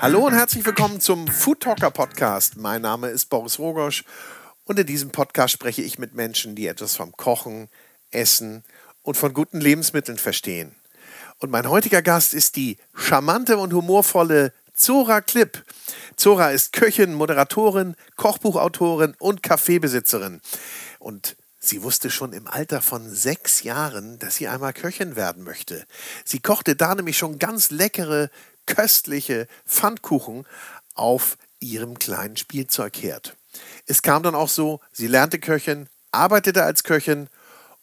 [0.00, 2.56] Hallo und herzlich willkommen zum Food Talker Podcast.
[2.56, 4.04] Mein Name ist Boris Rogosch
[4.62, 7.68] und in diesem Podcast spreche ich mit Menschen, die etwas vom Kochen,
[8.12, 8.62] Essen
[9.02, 10.76] und von guten Lebensmitteln verstehen.
[11.38, 15.64] Und mein heutiger Gast ist die charmante und humorvolle Zora Klipp.
[16.14, 20.40] Zora ist Köchin, Moderatorin, Kochbuchautorin und Kaffeebesitzerin.
[21.00, 25.86] Und Sie wusste schon im Alter von sechs Jahren, dass sie einmal Köchin werden möchte.
[26.24, 28.30] Sie kochte da nämlich schon ganz leckere
[28.68, 30.46] köstliche Pfannkuchen
[30.94, 33.36] auf ihrem kleinen Spielzeugherd.
[33.86, 37.28] Es kam dann auch so, sie lernte Köchin, arbeitete als Köchin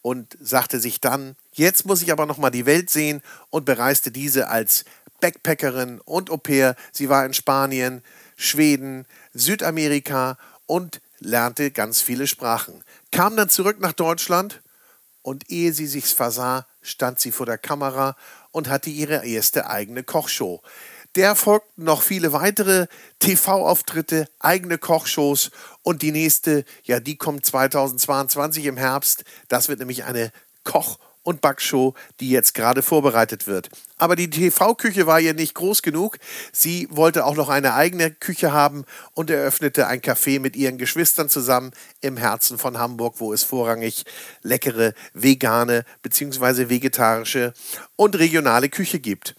[0.01, 4.11] und sagte sich dann, jetzt muss ich aber noch mal die Welt sehen und bereiste
[4.11, 4.85] diese als
[5.19, 6.75] Backpackerin und Au pair.
[6.91, 8.03] Sie war in Spanien,
[8.35, 12.83] Schweden, Südamerika und lernte ganz viele Sprachen.
[13.11, 14.61] Kam dann zurück nach Deutschland
[15.21, 18.15] und ehe sie sich's versah, stand sie vor der Kamera
[18.55, 20.61] und hatte ihre erste eigene Kochshow.
[21.15, 22.87] Der folgten noch viele weitere
[23.19, 29.25] TV-Auftritte, eigene Kochshows und die nächste, ja, die kommt 2022 im Herbst.
[29.49, 30.31] Das wird nämlich eine
[30.63, 33.69] Koch- und Backshow, die jetzt gerade vorbereitet wird.
[33.97, 36.17] Aber die TV-Küche war ihr nicht groß genug.
[36.53, 41.27] Sie wollte auch noch eine eigene Küche haben und eröffnete ein Café mit ihren Geschwistern
[41.27, 44.05] zusammen im Herzen von Hamburg, wo es vorrangig
[44.43, 46.69] leckere vegane bzw.
[46.69, 47.53] vegetarische
[47.95, 49.35] und regionale Küche gibt.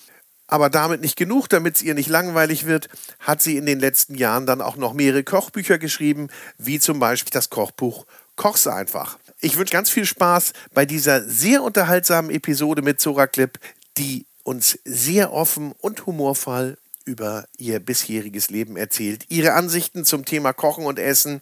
[0.48, 2.89] Aber damit nicht genug, damit es ihr nicht langweilig wird,
[3.21, 6.28] hat sie in den letzten Jahren dann auch noch mehrere Kochbücher geschrieben,
[6.59, 8.06] wie zum Beispiel das Kochbuch
[8.37, 9.19] Koch's einfach.
[9.41, 13.59] Ich wünsche ganz viel Spaß bei dieser sehr unterhaltsamen Episode mit Zora Clip,
[13.98, 20.53] die uns sehr offen und humorvoll über ihr bisheriges Leben erzählt, ihre Ansichten zum Thema
[20.53, 21.41] Kochen und Essen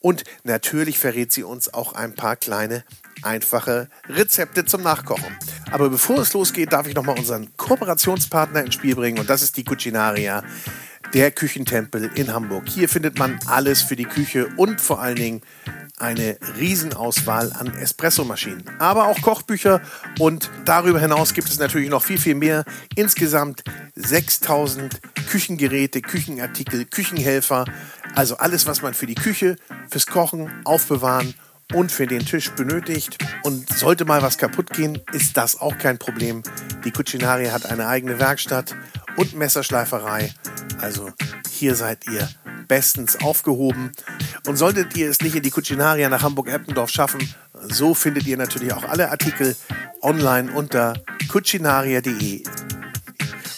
[0.00, 2.82] und natürlich verrät sie uns auch ein paar kleine,
[3.22, 5.36] einfache Rezepte zum Nachkochen.
[5.70, 9.56] Aber bevor es losgeht, darf ich nochmal unseren Kooperationspartner ins Spiel bringen und das ist
[9.56, 10.42] die Cucinaria,
[11.12, 12.68] der Küchentempel in Hamburg.
[12.68, 15.42] Hier findet man alles für die Küche und vor allen Dingen
[15.98, 19.80] eine Riesenauswahl an Espressomaschinen, aber auch Kochbücher
[20.18, 22.64] und darüber hinaus gibt es natürlich noch viel, viel mehr.
[22.96, 23.62] Insgesamt
[23.94, 25.00] 6000
[25.30, 27.64] Küchengeräte, Küchenartikel, Küchenhelfer,
[28.14, 29.56] also alles, was man für die Küche,
[29.88, 31.34] fürs Kochen, Aufbewahren
[31.72, 33.18] und für den Tisch benötigt.
[33.42, 36.42] Und sollte mal was kaputt gehen, ist das auch kein Problem.
[36.84, 38.74] Die Cucinaria hat eine eigene Werkstatt
[39.16, 40.32] und Messerschleiferei.
[40.80, 41.10] Also
[41.50, 42.28] hier seid ihr
[42.68, 43.92] bestens aufgehoben.
[44.46, 47.34] Und solltet ihr es nicht in die Cucinaria nach Hamburg-Eppendorf schaffen,
[47.68, 49.56] so findet ihr natürlich auch alle Artikel
[50.02, 50.94] online unter
[51.28, 52.42] cucinaria.de.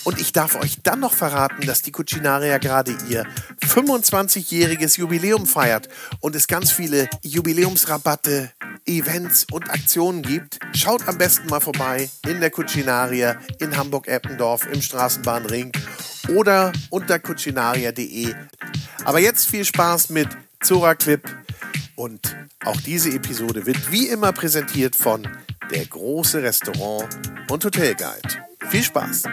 [0.06, 3.27] Und ich darf euch dann noch verraten, dass die Cucinaria gerade ihr
[3.61, 5.89] 25-jähriges Jubiläum feiert
[6.21, 8.53] und es ganz viele Jubiläumsrabatte,
[8.87, 10.61] Events und Aktionen gibt.
[10.77, 15.72] Schaut am besten mal vorbei in der Cucinaria in Hamburg-Eppendorf im Straßenbahnring
[16.37, 18.33] oder unter cucinaria.de.
[19.05, 20.28] Aber jetzt viel Spaß mit
[20.62, 21.28] Zora Clip
[21.97, 25.27] und auch diese Episode wird wie immer präsentiert von
[25.73, 27.09] der große Restaurant
[27.49, 28.28] und Hotelguide.
[28.71, 29.25] Viel Spaß!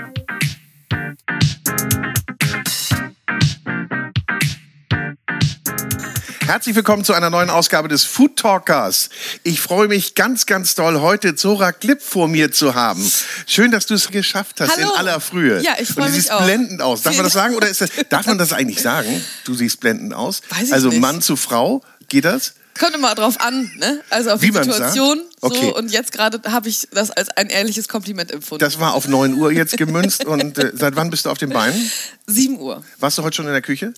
[6.45, 9.09] Herzlich willkommen zu einer neuen Ausgabe des Food Talkers.
[9.43, 13.01] Ich freue mich ganz, ganz doll, heute Zora Klipp vor mir zu haben.
[13.47, 14.91] Schön, dass du es geschafft hast Hallo.
[14.91, 15.61] in aller Frühe.
[15.61, 16.43] Ja, ich freue Und du mich siehst auch.
[16.43, 17.01] blendend aus.
[17.01, 19.09] Darf man das sagen oder ist das, darf man das eigentlich sagen?
[19.45, 20.41] Du siehst blendend aus.
[20.49, 20.99] Weiß ich also nicht.
[21.01, 22.53] Mann zu Frau, geht das?
[22.79, 24.01] Kommt immer drauf an, ne?
[24.09, 25.21] Also auf Wie die Situation.
[25.41, 25.59] Okay.
[25.61, 28.63] So, und jetzt gerade habe ich das als ein ehrliches Kompliment empfunden.
[28.63, 31.49] Das war auf 9 Uhr jetzt gemünzt und äh, seit wann bist du auf den
[31.49, 31.91] Beinen?
[32.27, 32.83] 7 Uhr.
[32.99, 33.93] Warst du heute schon in der Küche?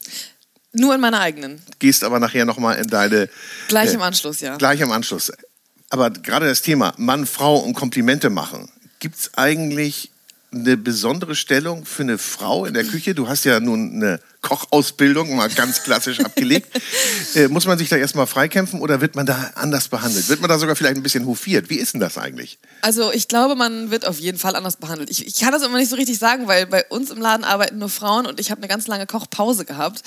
[0.74, 1.62] Nur in meiner eigenen.
[1.80, 3.30] Gehst aber nachher nochmal in deine
[3.69, 4.58] Gleich Äh, im Anschluss, ja.
[4.58, 5.31] Gleich im Anschluss.
[5.90, 8.69] Aber gerade das Thema Mann, Frau und Komplimente machen.
[9.00, 10.12] Gibt es eigentlich
[10.51, 13.13] eine besondere Stellung für eine Frau in der Küche?
[13.13, 16.69] Du hast ja nun eine Kochausbildung, mal ganz klassisch abgelegt.
[17.33, 20.29] Äh, muss man sich da erstmal freikämpfen oder wird man da anders behandelt?
[20.29, 21.69] Wird man da sogar vielleicht ein bisschen hofiert?
[21.69, 22.59] Wie ist denn das eigentlich?
[22.81, 25.09] Also ich glaube, man wird auf jeden Fall anders behandelt.
[25.09, 27.77] Ich, ich kann das immer nicht so richtig sagen, weil bei uns im Laden arbeiten
[27.77, 30.01] nur Frauen und ich habe eine ganz lange Kochpause gehabt.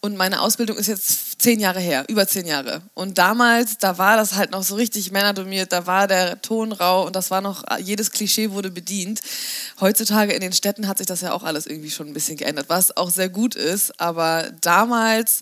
[0.00, 2.82] Und meine Ausbildung ist jetzt zehn Jahre her, über zehn Jahre.
[2.94, 7.04] Und damals, da war das halt noch so richtig männerdominiert, da war der Ton rau
[7.06, 9.20] und das war noch, jedes Klischee wurde bedient.
[9.80, 12.66] Heutzutage in den Städten hat sich das ja auch alles irgendwie schon ein bisschen geändert,
[12.68, 14.00] was auch sehr gut ist.
[14.00, 15.40] Aber damals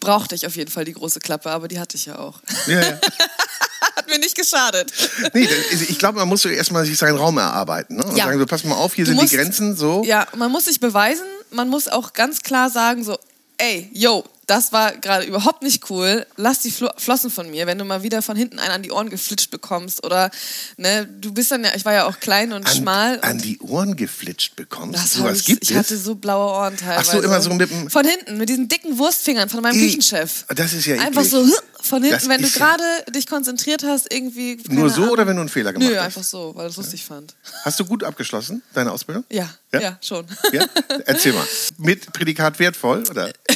[0.00, 2.40] brauchte ich auf jeden Fall die große Klappe, aber die hatte ich ja auch.
[2.66, 2.98] Ja, ja.
[3.96, 4.90] Hat mir nicht geschadet.
[5.34, 7.96] Nee, das- ich glaube, man muss so erstmal sich seinen Raum erarbeiten.
[7.96, 8.04] Ne?
[8.04, 8.24] Und Ja.
[8.24, 10.02] sagen, so, pass mal auf, hier Du sind musst- die Grenzen so.
[10.04, 13.18] Ja, man muss sich beweisen, man muss auch ganz klar sagen, so,
[13.58, 16.26] ey, yo, das war gerade überhaupt nicht cool.
[16.36, 18.90] Lass die Flo Flossen von mir, wenn du mal wieder von hinten einen an die
[18.90, 20.30] Ohren geflitscht bekommst oder
[20.76, 23.18] ne, du bist dann ja, ich war ja auch klein und An, schmal.
[23.22, 24.96] an die Ohren geflitscht bekommst.
[24.98, 25.76] das so was ich, gibt ich es?
[25.76, 26.98] hatte so blaue Ohren teilweise.
[27.10, 29.86] Ach so, immer so mit dem- Von hinten, mit diesen dicken Wurstfingern von meinem Ih,
[29.86, 30.44] Küchenchef.
[30.48, 31.30] das ist ja Einfach eklig.
[31.30, 31.46] so
[31.82, 34.60] von hinten, Das wenn du ist ja- gerade dich konzentriert hast, irgendwie.
[34.68, 35.10] Nur so Ahnung.
[35.10, 36.04] oder wenn du einen Fehler gemacht Nö, hast?
[36.04, 37.34] einfach so, weil ich es lustig fand.
[37.64, 39.24] Hast du gut abgeschlossen, deine Ausbildung?
[39.30, 39.80] Ja, Ja?
[39.80, 40.26] ja, schon.
[40.52, 40.64] Ja?
[41.06, 41.46] Erzähl mal.
[41.78, 43.32] Mit Prädikat wertvoll, oder?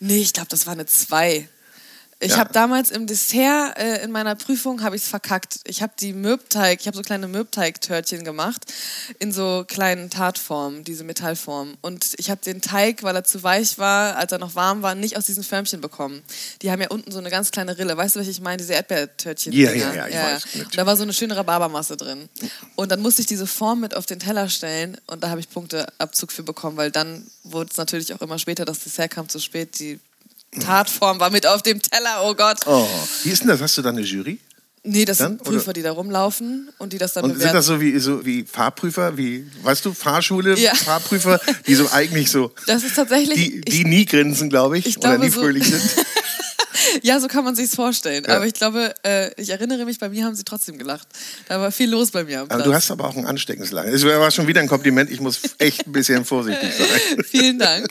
[0.00, 1.48] Nee, ich glaube, das war eine 2.
[2.24, 2.38] Ich Ja.
[2.38, 5.58] habe damals im Dessert äh, in meiner Prüfung habe ich es verkackt.
[5.64, 8.62] Ich habe die Mürbteig, ich habe so kleine Mürbteig-Törtchen gemacht
[9.18, 11.76] in so kleinen Tartformen, diese Metallformen.
[11.80, 14.94] Und ich habe den Teig, weil er zu weich war, als er noch warm war,
[14.94, 16.22] nicht aus diesen Förmchen bekommen.
[16.62, 17.96] Die haben ja unten so eine ganz kleine Rille.
[17.96, 18.58] Weißt du, welche ich meine?
[18.58, 19.52] Diese Erdbeertörtchen.
[19.52, 20.44] Ja, ja, ja, ich weiß.
[20.66, 22.28] Und da war so eine schöne Rhabarbermasse drin.
[22.76, 25.50] Und dann musste ich diese Form mit auf den Teller stellen und da habe ich
[25.50, 29.40] Punkteabzug für bekommen, weil dann wurde es natürlich auch immer später, das Dessert kam zu
[29.40, 29.98] spät, die
[30.60, 32.58] Tartform war mit auf dem Teller, oh Gott.
[32.66, 32.86] Oh.
[33.24, 33.60] Wie ist denn das?
[33.60, 34.38] Hast du da eine Jury?
[34.84, 35.72] Nee, das Dann, sind Prüfer, oder?
[35.74, 37.54] die da rumlaufen und die das dann Und sind bewerten.
[37.56, 40.74] das so wie, so wie Fahrprüfer, wie, weißt du, Fahrschule, Ja.
[40.74, 43.36] Fahrprüfer, die so eigentlich so, Das ist tatsächlich.
[43.36, 45.82] die, ich, die nie grinsen, glaube ich, ich oder glaube nie so- fröhlich sind.
[47.02, 48.24] ja, so kann man sich's vorstellen.
[48.26, 48.36] Ja.
[48.36, 51.08] Aber ich glaube, äh, ich erinnere mich, bei mir haben sie trotzdem gelacht.
[51.48, 52.64] Da war viel los bei mir am Aber Platz.
[52.64, 53.90] du hast aber auch ein ansteckendes Lachen.
[53.92, 57.24] Es war schon wieder ein Kompliment, ich muss echt ein bisschen vorsichtig sein.
[57.30, 57.88] Vielen Dank.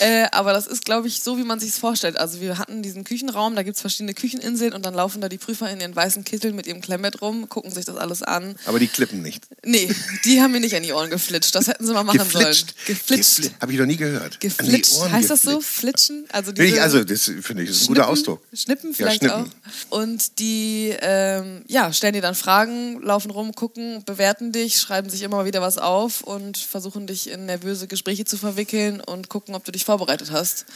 [0.00, 2.16] Äh, aber das ist, glaube ich, so, wie man sich es vorstellt.
[2.16, 5.38] Also wir hatten diesen Küchenraum, da gibt es verschiedene Kücheninseln und dann laufen da die
[5.38, 8.56] Prüfer in ihren weißen Kitteln mit ihrem Klemmett rum, gucken sich das alles an.
[8.66, 9.44] Aber die klippen nicht.
[9.64, 9.88] Nee,
[10.24, 11.54] die haben mir nicht an die Ohren geflitscht.
[11.54, 12.74] Das hätten sie mal machen Geflitscht.
[12.74, 12.98] sollen.
[12.98, 13.50] Geflitscht.
[13.60, 14.40] Habe ich noch nie gehört.
[14.40, 15.00] Geflitscht.
[15.10, 15.58] Heißt das so?
[15.58, 15.84] geflitscht.
[15.84, 16.24] Flitschen?
[16.32, 18.33] Also, diese also, das finde ich, das ist ein guter Schnippen?
[18.52, 19.50] Schnippen Ja, vielleicht schnippen.
[19.90, 19.98] auch.
[19.98, 25.22] Und die ähm, ja, stellen dir dann Fragen, laufen rum, gucken, bewerten dich, schreiben sich
[25.22, 29.54] immer mal wieder was auf und versuchen dich in nervöse Gespräche zu verwickeln und gucken,
[29.54, 30.66] ob du dich vorbereitet hast.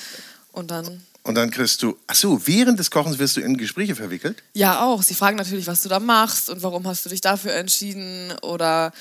[0.52, 3.94] Und dann Und dann kriegst du, ach so, während des Kochens wirst du in Gespräche
[3.94, 4.42] verwickelt?
[4.54, 5.02] Ja, auch.
[5.02, 8.92] Sie fragen natürlich, was du da machst und warum hast du dich dafür entschieden oder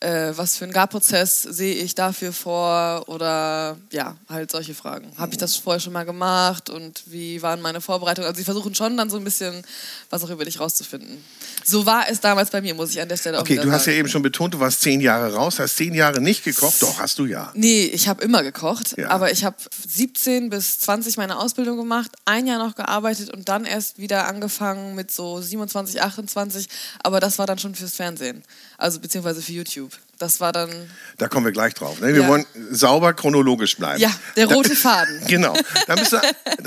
[0.00, 5.10] äh, was für einen Garprozess sehe ich dafür vor oder ja, halt solche Fragen.
[5.16, 8.28] Habe ich das vorher schon mal gemacht und wie waren meine Vorbereitungen?
[8.28, 9.62] Also sie versuchen schon dann so ein bisschen
[10.10, 11.24] was auch über dich rauszufinden.
[11.64, 13.70] So war es damals bei mir, muss ich an der Stelle auch Okay, wieder du
[13.72, 14.00] hast ja sagen.
[14.00, 16.82] eben schon betont, du warst zehn Jahre raus, hast zehn Jahre nicht gekocht.
[16.82, 17.50] Doch, hast du ja.
[17.54, 19.08] Nee, ich habe immer gekocht, Ja.
[19.10, 19.56] aber ich habe
[19.88, 24.94] 17 bis 20 meine Ausbildung gemacht, ein Jahr noch gearbeitet und dann erst wieder angefangen
[24.94, 26.68] mit so 27, 28,
[27.02, 28.42] aber das war dann schon fürs Fernsehen,
[28.78, 29.92] also beziehungsweise für YouTube.
[30.18, 30.70] Das war dann,
[31.18, 32.00] Da kommen wir gleich drauf.
[32.00, 32.14] Ne?
[32.14, 32.28] Wir Ja.
[32.28, 34.00] wollen sauber chronologisch bleiben.
[34.00, 35.20] ja, der Da- rote Faden.
[35.26, 35.54] Genau.
[35.86, 36.18] Dann bist du,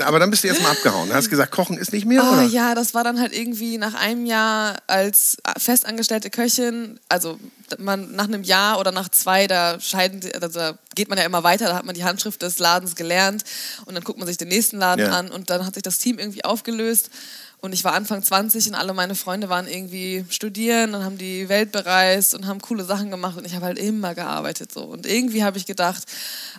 [0.04, 1.08] aber dann bist du erstmal abgehauen.
[1.08, 2.42] Du hast gesagt, Kochen ist nicht mehr, Ah, oder?
[2.44, 7.38] ja, das war dann halt irgendwie nach einem Jahr als festangestellte Köchin, also
[7.78, 11.42] man nach einem Jahr oder nach zwei, da scheiden, also da geht man ja immer
[11.42, 13.44] weiter, da hat man die Handschrift des Ladens gelernt
[13.84, 15.12] und dann guckt man sich den nächsten Laden Ja.
[15.18, 17.10] an und dann hat sich das Team irgendwie aufgelöst
[17.60, 21.48] und ich war Anfang 20 und alle meine Freunde waren irgendwie studieren und haben die
[21.48, 25.06] Welt bereist und haben coole Sachen gemacht und ich habe halt immer gearbeitet so und
[25.06, 26.04] irgendwie habe ich gedacht,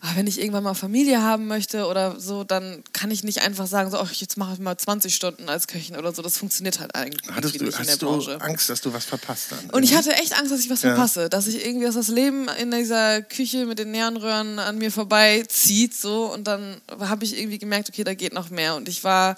[0.02, 3.68] ah, wenn ich irgendwann mal Familie haben möchte oder so, dann kann ich nicht einfach
[3.68, 6.80] sagen, so, ach, jetzt mache ich mal 20 Stunden als Köchin oder so, das funktioniert
[6.80, 8.42] halt eigentlich Hattest du, nicht in der hast du Branche.
[8.42, 9.70] Angst, dass du was verpasst dann?
[9.72, 10.94] Und ich hatte echt Angst, dass ich was Ja.
[10.96, 14.92] verpasse, dass ich irgendwie, dass das Leben in dieser Küche mit den Neonröhren an mir
[14.92, 19.04] vorbeizieht, so und dann habe ich irgendwie gemerkt, okay, da geht noch mehr und ich
[19.04, 19.36] war,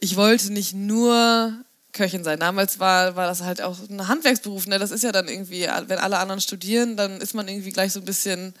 [0.00, 2.38] ich wollte nicht nur Köchin sein.
[2.38, 4.78] Damals war, war das halt auch ein Handwerksberuf, ne?
[4.78, 8.00] Das ist ja dann irgendwie, wenn alle anderen studieren, dann ist man irgendwie gleich so
[8.00, 8.54] ein bisschen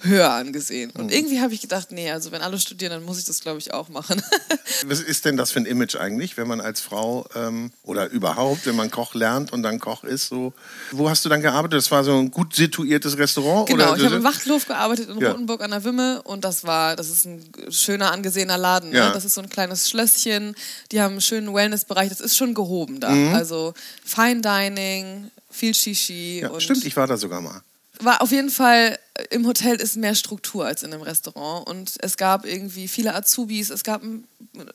[0.00, 0.92] höher angesehen.
[0.94, 1.00] Mhm.
[1.02, 3.58] Und irgendwie habe ich gedacht, nee, also wenn alle studieren, dann muss ich das, glaube
[3.58, 4.22] ich, auch machen.
[4.86, 8.64] Was ist denn das für ein Image eigentlich, wenn man als Frau ähm, oder überhaupt,
[8.66, 10.28] wenn man Koch lernt und dann Koch ist?
[10.28, 10.52] So,
[10.92, 11.78] wo hast du dann gearbeitet?
[11.78, 13.68] Das war so ein gut situiertes Restaurant?
[13.68, 13.96] Genau, oder?
[13.96, 15.32] ich habe im Wachthof gearbeitet in Ja.
[15.32, 18.92] Rotenburg an der Wimme und das war, das ist ein schöner, angesehener Laden.
[18.92, 19.08] Ja.
[19.08, 19.12] Ne?
[19.14, 20.54] Das ist so ein kleines Schlösschen,
[20.92, 23.08] die haben einen schönen Wellnessbereich, das ist schon gehoben da.
[23.32, 23.74] Also
[24.04, 26.42] Fine Dining, viel Shishi Mhm.
[26.42, 27.62] ja, und stimmt, ich war da sogar mal.
[28.00, 28.96] war auf jeden Fall,
[29.30, 31.66] im Hotel ist mehr Struktur als in einem Restaurant.
[31.66, 34.02] Und es gab irgendwie viele Azubis, es gab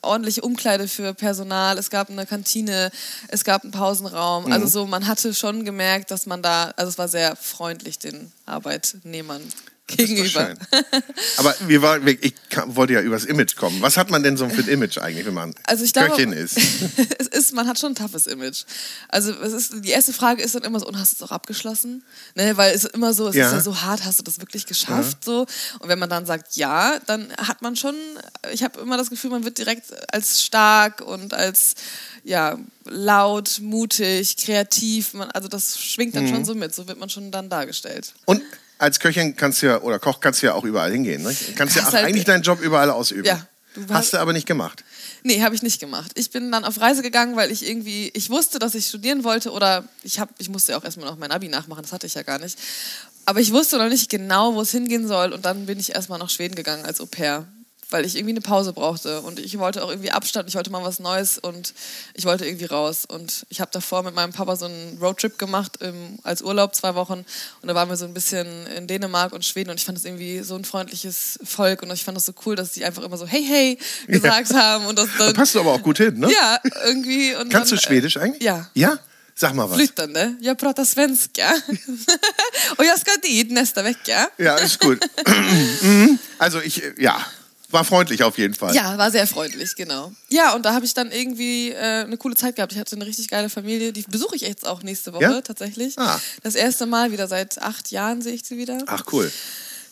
[0.02, 2.90] ordentliche Umkleide für Personal, es gab eine Kantine,
[3.28, 4.46] es gab einen Pausenraum.
[4.46, 4.52] Mhm.
[4.52, 8.32] Also so, man hatte schon gemerkt, dass man da, also es war sehr freundlich den
[8.46, 9.42] Arbeitnehmern
[9.86, 10.54] gegenüber.
[11.36, 12.34] Aber wir war, ich
[12.66, 13.82] wollte ja übers Image kommen.
[13.82, 16.32] Was hat man denn so für ein Image eigentlich, wenn man Also ich glaube, Köchin
[16.32, 16.56] ist?
[17.18, 18.64] es ist, man hat schon ein toughes Image.
[19.08, 21.32] Also es ist, die erste Frage ist dann immer so, und hast du es auch
[21.32, 22.02] abgeschlossen?
[22.34, 23.46] Ne, weil es ist immer so, es Ja.
[23.48, 25.24] ist ja so hart, hast du das wirklich geschafft?
[25.24, 25.46] So.
[25.80, 27.94] Und wenn man dann sagt ja, dann hat man schon,
[28.52, 31.74] ich habe immer das Gefühl, man wird direkt als stark und als
[32.26, 36.28] ja, laut, mutig, kreativ, man, also das schwingt dann Mhm.
[36.28, 38.14] schon so mit, so wird man schon dann dargestellt.
[38.24, 38.40] Und
[38.84, 41.22] als Köchin kannst du ja, oder Koch kannst du ja auch überall hingehen.
[41.22, 41.34] Ne?
[41.56, 43.24] Kannst ja Kannst halt- eigentlich deinen Job überall ausüben.
[43.24, 43.46] Ja.
[43.74, 44.84] Du Hast du aber nicht gemacht.
[45.24, 46.12] Nee, habe ich nicht gemacht.
[46.14, 49.50] Ich bin dann auf Reise gegangen, weil ich irgendwie, ich wusste, dass ich studieren wollte
[49.50, 52.14] oder ich, hab, ich musste ja auch erstmal noch mein Abi nachmachen, das hatte ich
[52.14, 52.56] ja gar nicht.
[53.24, 56.18] Aber ich wusste noch nicht genau, wo es hingehen soll und dann bin ich erstmal
[56.18, 57.46] nach Schweden gegangen als Au pair
[57.94, 60.82] weil ich irgendwie eine Pause brauchte und ich wollte auch irgendwie Abstand, ich wollte mal
[60.82, 61.72] was Neues und
[62.14, 63.04] ich wollte irgendwie raus.
[63.06, 66.96] Und ich habe davor mit meinem Papa so einen Roadtrip gemacht im, als Urlaub, zwei
[66.96, 67.24] Wochen.
[67.62, 70.04] Und da waren wir so ein bisschen in Dänemark und Schweden und ich fand es
[70.04, 73.16] irgendwie so ein freundliches Volk und ich fand es so cool, dass die einfach immer
[73.16, 74.56] so hey, hey gesagt ja.
[74.56, 74.86] haben.
[74.86, 76.32] Und das, da passt du aber auch gut hin, ne?
[76.32, 77.32] Ja, irgendwie.
[77.48, 78.42] Kannst dann, du Schwedisch eigentlich?
[78.42, 78.68] Ja.
[78.74, 78.98] Ja?
[79.36, 79.76] Sag mal was.
[79.76, 80.34] Flyttande.
[80.40, 81.62] Jag pratar svenska.
[82.76, 84.30] och jag ska dit nästa vecka.
[84.36, 85.04] Ja, ist gut.
[85.82, 86.18] Mhm.
[86.38, 87.20] also ich, ja,
[87.74, 88.74] war freundlich auf jeden Fall.
[88.74, 90.12] Ja, war sehr freundlich, genau.
[90.30, 92.72] Ja, und da habe ich dann irgendwie äh, eine coole Zeit gehabt.
[92.72, 93.92] Ich hatte eine richtig geile Familie.
[93.92, 95.40] Die besuche ich jetzt auch nächste Woche ja?
[95.42, 95.98] tatsächlich.
[95.98, 96.18] Ah.
[96.42, 98.78] Das erste Mal wieder seit acht Jahren sehe ich sie wieder.
[98.86, 99.30] Ach, cool.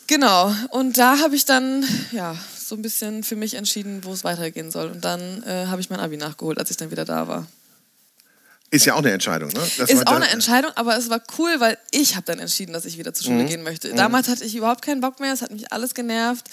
[0.07, 0.53] Genau.
[0.69, 4.71] Und da habe ich dann, ja, so ein bisschen für mich entschieden, wo es weitergehen
[4.71, 4.89] soll.
[4.89, 7.47] Und dann äh, habe ich mein Abi nachgeholt, als ich dann wieder da war.
[8.73, 9.59] Ist ja auch eine Entscheidung, ne?
[9.77, 12.85] Das ist auch eine Entscheidung, aber es war cool, weil ich habe dann entschieden, dass
[12.85, 13.47] ich wieder zur Schule mhm.
[13.47, 13.91] gehen möchte.
[13.91, 13.97] Mhm.
[13.97, 16.47] Damals hatte ich überhaupt keinen Bock mehr, es hat mich alles genervt.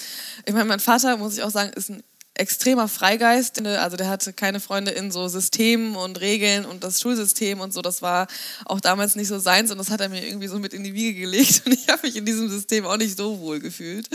[0.45, 2.03] Ich meine, mein Vater, muss ich auch sagen, ist ein
[2.41, 3.65] extremer Freigeist.
[3.65, 7.83] Also der hatte keine Freunde in so Systemen und Regeln und das Schulsystem und so.
[7.83, 8.27] Das war
[8.65, 10.95] auch damals nicht so seins und das hat er mir irgendwie so mit in die
[10.95, 14.09] Wiege gelegt und ich habe mich in diesem System auch nicht so wohl gefühlt.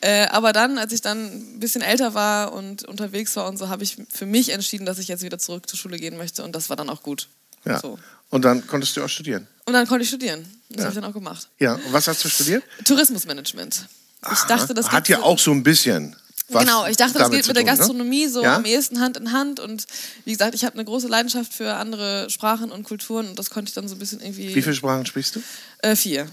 [0.00, 3.68] Äh, aber dann, als ich dann ein bisschen älter war und unterwegs war und so,
[3.68, 6.56] habe ich für mich entschieden, dass ich jetzt wieder zurück zur Schule gehen möchte und
[6.56, 7.28] das war dann auch gut.
[7.64, 7.78] Ja.
[7.78, 7.98] So.
[8.30, 9.46] Und dann konntest du auch studieren?
[9.66, 10.44] Und dann konnte ich studieren.
[10.68, 10.84] Das ja.
[10.84, 11.48] habe ich dann auch gemacht.
[11.60, 12.64] Ja, und was hast du studiert?
[12.84, 13.86] Tourismusmanagement.
[14.32, 16.16] Ich dachte, das hat ja auch so ein bisschen.
[16.60, 17.70] Genau, ich dachte, das geht mit der ne?
[17.70, 18.30] Gastronomie ne?
[18.30, 18.56] so ja?
[18.56, 19.60] am ehesten Hand in Hand.
[19.60, 19.86] Und
[20.24, 23.68] wie gesagt, ich habe eine große Leidenschaft für andere Sprachen und Kulturen und das konnte
[23.70, 24.54] ich dann so ein bisschen irgendwie.
[24.54, 25.42] Wie viele Sprachen sprichst du?
[25.78, 26.28] Äh, vier.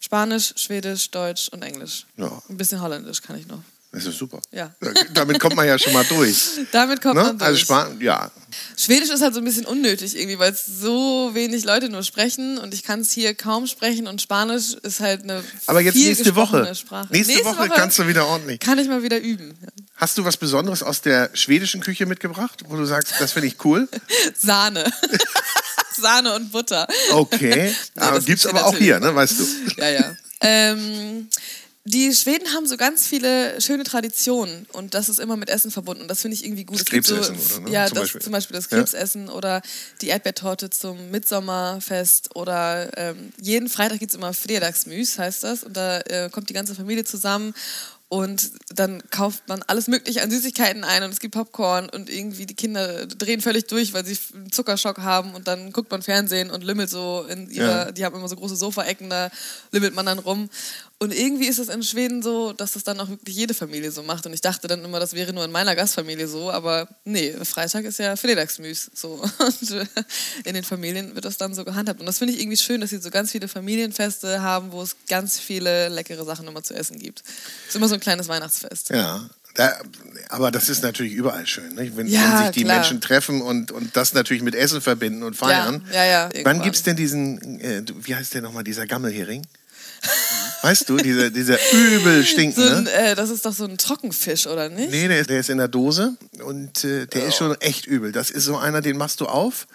[0.00, 2.06] Spanisch, Schwedisch, Deutsch und Englisch.
[2.16, 2.42] Ja.
[2.48, 3.62] Ein bisschen Holländisch kann ich noch.
[3.90, 4.40] Das ist super.
[4.52, 4.74] Ja.
[5.14, 6.50] Damit kommt man ja schon mal durch.
[6.72, 7.22] Damit kommt ne?
[7.22, 7.48] man durch.
[7.48, 8.30] Also Span ja.
[8.76, 12.58] Schwedisch ist halt so ein bisschen unnötig irgendwie, weil es so wenig Leute nur sprechen
[12.58, 16.34] und ich kann es hier kaum sprechen und Spanisch ist halt eine Aber jetzt nächste
[16.36, 16.74] Woche.
[16.74, 17.08] Sprache.
[17.12, 18.60] Nächste, nächste Woche, Woche, kannst du wieder ordentlich.
[18.60, 19.56] Kann ich mal wieder üben.
[19.96, 23.64] Hast du was Besonderes aus der schwedischen Küche mitgebracht, wo du sagst, das finde ich
[23.64, 23.88] cool?
[24.38, 24.84] Sahne.
[25.96, 26.86] Sahne und Butter.
[27.12, 29.46] Okay, nee, aber gibt's aber auch hier, ne, weißt du.
[29.78, 30.16] Ja, ja.
[30.40, 31.28] Ähm,
[31.88, 36.02] die Schweden haben so ganz viele schöne Traditionen und das ist immer mit Essen verbunden.
[36.02, 36.78] Und das finde ich irgendwie gut.
[36.78, 37.64] Das Krebsessen, so, oder?
[37.64, 37.70] Ne?
[37.70, 38.20] Ja, zum, das, Beispiel.
[38.20, 39.32] zum Beispiel das Krebsessen ja.
[39.32, 39.62] oder
[40.02, 45.64] die Erdbeertorte zum Mitsommerfest oder ähm, jeden Freitag gibt es immer Fredagsmüs, heißt das.
[45.64, 47.54] Und da äh, kommt die ganze Familie zusammen
[48.10, 52.46] und dann kauft man alles Mögliche an Süßigkeiten ein und es gibt Popcorn und irgendwie
[52.46, 56.50] die Kinder drehen völlig durch, weil sie einen Zuckerschock haben und dann guckt man Fernsehen
[56.50, 57.92] und lümmelt so in ihrer, ja.
[57.92, 59.30] die haben immer so große Sofaecken, da
[59.72, 60.48] lümmelt man dann rum.
[61.00, 64.02] Und irgendwie ist es in Schweden so, dass das dann auch wirklich jede Familie so
[64.02, 64.26] macht.
[64.26, 67.84] Und ich dachte dann immer, das wäre nur in meiner Gastfamilie so, aber nee, Freitag
[67.84, 69.22] ist ja Freitagsmüs so.
[69.38, 69.86] Und äh,
[70.42, 72.00] in den Familien wird das dann so gehandhabt.
[72.00, 74.96] Und das finde ich irgendwie schön, dass sie so ganz viele Familienfeste haben, wo es
[75.08, 77.22] ganz viele leckere Sachen immer zu essen gibt.
[77.62, 78.90] Es ist immer so ein kleines Weihnachtsfest.
[78.90, 79.30] Ja.
[79.54, 79.76] Da,
[80.28, 81.90] aber das ist natürlich überall schön, ne?
[81.96, 82.76] wenn, ja, wenn, sich die klar.
[82.76, 85.84] Menschen treffen und, und das natürlich mit Essen verbinden und feiern.
[85.92, 89.44] Ja, ja, ja, Wann gibt es denn diesen, äh, wie heißt der nochmal, dieser Gammelhering?
[90.62, 92.68] Weißt du, dieser, dieser übel stinkende.
[92.68, 94.90] So ein, äh, das ist doch so ein Trockenfisch, oder nicht?
[94.90, 97.26] Nee, der ist, der ist in der Dose und äh, der oh.
[97.26, 98.12] ist schon echt übel.
[98.12, 99.66] Das ist so einer, den machst du auf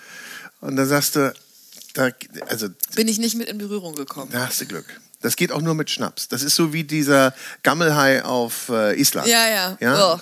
[0.61, 1.33] und dann sagst du,
[1.93, 2.09] da,
[2.47, 2.67] also.
[2.95, 4.31] Bin ich nicht mit in Berührung gekommen.
[4.31, 4.85] Da hast du Glück.
[5.21, 6.27] Das geht auch nur mit Schnaps.
[6.27, 9.27] Das ist so wie dieser Gammelhai auf äh, Island.
[9.27, 9.77] Ja, ja.
[9.79, 10.15] ja?
[10.15, 10.19] Oh.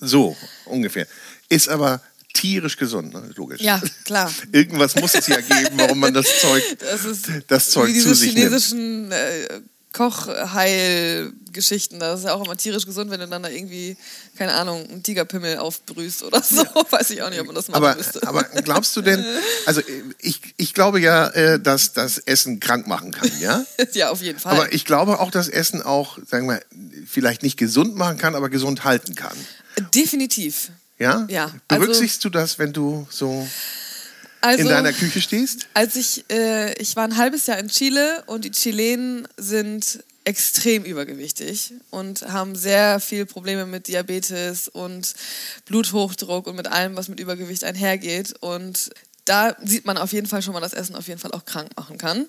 [0.00, 1.06] So ungefähr.
[1.48, 2.00] Ist aber
[2.34, 3.30] tierisch gesund, ne?
[3.36, 3.62] logisch.
[3.62, 4.30] Ja, klar.
[4.52, 8.10] Irgendwas muss es ja geben, warum man das Zeug, das, ist das Zeug wie diese
[8.10, 9.62] zu sich chinesischen äh,
[9.94, 11.98] Kochheilgeschichten.
[12.00, 13.96] Das ist ja auch immer tierisch gesund, wenn du dann da irgendwie,
[14.36, 16.62] keine Ahnung, einen Tigerpimmel aufbrühst oder so.
[16.62, 16.70] Ja.
[16.90, 18.26] Weiß ich auch nicht, ob man das machen aber, müsste.
[18.26, 19.24] Aber glaubst du denn,
[19.64, 19.80] also
[20.18, 23.64] ich, ich glaube ja, äh, dass das Essen krank machen kann, ja?
[23.92, 24.52] ja, auf jeden Fall.
[24.52, 26.60] Aber ich glaube auch, dass Essen auch, sagen wir,
[27.06, 29.36] vielleicht nicht gesund machen kann, aber gesund halten kann.
[29.94, 30.70] Definitiv.
[30.98, 31.26] Ja?
[31.28, 31.52] Ja.
[31.68, 33.46] Berücksichtigst also, du das, wenn du so
[34.40, 35.66] also, in deiner Küche stehst?
[35.74, 40.84] Als ich, äh, ich war ein halbes Jahr in Chile und die Chilenen sind extrem
[40.84, 45.14] übergewichtig und haben sehr viele Probleme mit Diabetes und
[45.66, 48.34] Bluthochdruck und mit allem, was mit Übergewicht einhergeht.
[48.40, 48.90] Und
[49.24, 51.70] da sieht man auf jeden Fall schon mal, dass Essen auf jeden Fall auch krank
[51.76, 52.26] machen kann.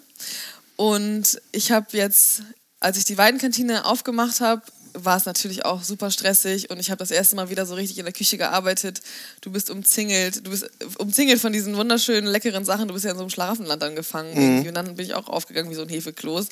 [0.75, 2.43] Und ich habe jetzt,
[2.79, 4.61] als ich die Weidenkantine aufgemacht habe,
[4.95, 7.97] war es natürlich auch super stressig und ich habe das erste Mal wieder so richtig
[7.99, 9.01] in der Küche gearbeitet.
[9.41, 12.87] Du bist umzingelt, du bist umzingelt von diesen wunderschönen, leckeren Sachen.
[12.87, 14.67] Du bist ja in so einem Schlaraffenland angefangen mhm.
[14.67, 16.47] und dann bin ich auch aufgegangen wie so ein Hefekloß.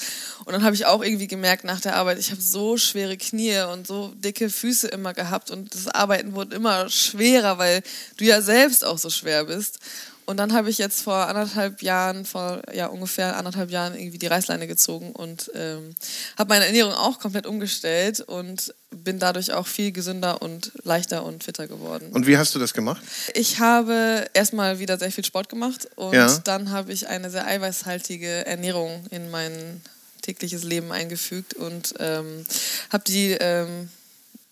[0.45, 3.61] Und dann habe ich auch irgendwie gemerkt nach der Arbeit, ich habe so schwere Knie
[3.71, 7.81] und so dicke Füße immer gehabt und das Arbeiten wurde immer schwerer, weil
[8.17, 9.79] du ja selbst auch so schwer bist.
[10.25, 14.27] Und dann habe ich jetzt vor anderthalb Jahren, vor ja ungefähr anderthalb Jahren irgendwie die
[14.27, 15.95] Reißleine gezogen und ähm,
[16.37, 21.43] habe meine Ernährung auch komplett umgestellt und bin dadurch auch viel gesünder und leichter und
[21.43, 22.09] fitter geworden.
[22.11, 23.01] Und wie hast du das gemacht?
[23.33, 26.37] Ich habe erstmal wieder sehr viel Sport gemacht und ja.
[26.43, 29.81] dann habe ich eine sehr eiweißhaltige Ernährung in mein
[30.21, 32.45] tägliches Leben eingefügt und ähm,
[32.91, 33.89] habe die ähm,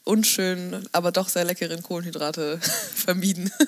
[0.03, 2.59] unschönen, aber doch sehr leckeren Kohlenhydrate
[2.95, 3.51] vermieden.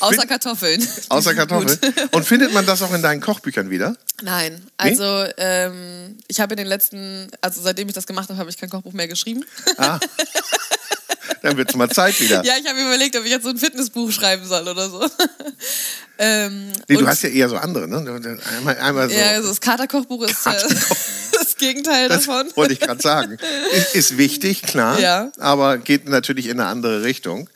[0.00, 0.86] Außer Kartoffeln.
[1.08, 1.78] Außer Kartoffeln.
[2.12, 3.96] Und findet man das auch in deinen Kochbüchern wieder?
[4.22, 4.64] Nein.
[4.76, 5.32] Also nee?
[5.38, 8.70] ähm, ich habe in den letzten, also seitdem ich das gemacht habe, habe ich kein
[8.70, 9.44] Kochbuch mehr geschrieben.
[9.76, 9.98] Ah.
[11.42, 12.44] Dann wird es mal Zeit wieder.
[12.44, 15.02] Ja, ich habe mir überlegt, ob ich jetzt so ein Fitnessbuch schreiben soll oder so.
[16.18, 17.96] ähm, nee, du hast ja eher so andere, ne?
[18.56, 19.16] Einmal, einmal so.
[19.16, 20.52] Ja, also das Katerkochbuch ist äh,
[21.32, 22.50] das Gegenteil das davon.
[22.56, 23.38] Wollte ich gerade sagen.
[23.72, 25.30] Ist, ist, wichtig, klar, ja.
[25.38, 27.48] aber geht natürlich in eine andere Richtung.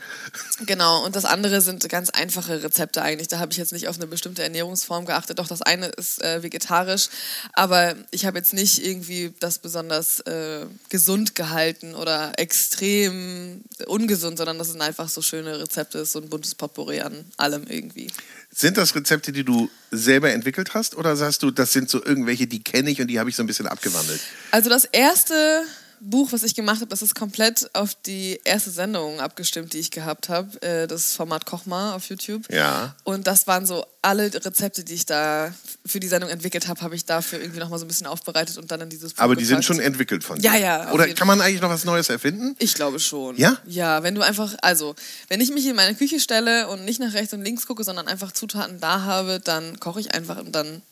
[0.66, 3.28] Genau, und das andere sind ganz einfache Rezepte eigentlich.
[3.28, 5.38] Da habe ich jetzt nicht auf eine bestimmte Ernährungsform geachtet.
[5.38, 7.08] Doch das eine ist äh, vegetarisch,
[7.54, 14.58] aber ich habe jetzt nicht irgendwie das besonders äh, gesund gehalten oder extrem ungesund, sondern
[14.58, 18.08] das sind einfach so schöne Rezepte, so ein buntes Potpourri an allem irgendwie.
[18.56, 22.46] Sind das Rezepte, die du selber entwickelt hast oder sagst du, das sind so irgendwelche,
[22.46, 24.20] die kenne ich und die habe ich so ein bisschen abgewandelt?
[24.52, 25.64] Also das erste
[26.10, 29.90] Buch, was ich gemacht habe, das ist komplett auf die erste Sendung abgestimmt, die ich
[29.90, 30.60] gehabt habe.
[30.62, 32.50] Äh, das Format Kochma auf YouTube.
[32.52, 32.94] Ja.
[33.04, 35.52] Und das waren so alle Rezepte, die ich da
[35.86, 38.70] für die Sendung entwickelt habe, habe ich dafür irgendwie nochmal so ein bisschen aufbereitet und
[38.70, 39.64] dann in dieses Buch Aber die gepackt.
[39.64, 40.52] sind schon entwickelt von dir?
[40.52, 40.92] Ja, ja.
[40.92, 42.54] Oder kann man eigentlich noch was Neues erfinden?
[42.58, 43.36] Ich glaube schon.
[43.36, 43.56] Ja?
[43.66, 44.94] Ja, wenn du einfach, also,
[45.28, 48.08] wenn ich mich in meine Küche stelle und nicht nach rechts und links gucke, sondern
[48.08, 50.82] einfach Zutaten da habe, dann koche ich einfach und dann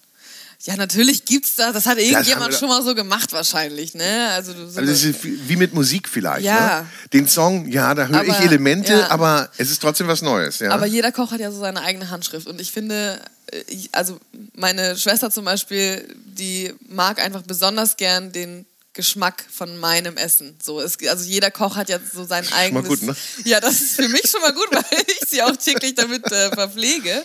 [0.65, 1.73] ja, natürlich gibt's das.
[1.73, 4.29] Das hat irgendjemand das schon mal so gemacht wahrscheinlich, ne?
[4.31, 6.45] Also, so also wie mit Musik vielleicht.
[6.45, 6.83] Ja.
[6.83, 6.87] Ne?
[7.13, 9.11] Den Song, ja, da höre ich Elemente, ja.
[9.11, 10.61] aber es ist trotzdem was Neues.
[10.61, 10.71] Ja?
[10.71, 14.21] Aber jeder Koch hat ja so seine eigene Handschrift und ich finde, äh, also
[14.55, 20.59] meine Schwester zum Beispiel, die mag einfach besonders gern den Geschmack von meinem Essen.
[20.63, 22.89] So, es, also jeder Koch hat ja so sein eigenes.
[22.89, 23.17] Gut, ne?
[23.45, 26.51] Ja, das ist für mich schon mal gut, weil ich sie auch täglich damit äh,
[26.51, 27.25] verpflege.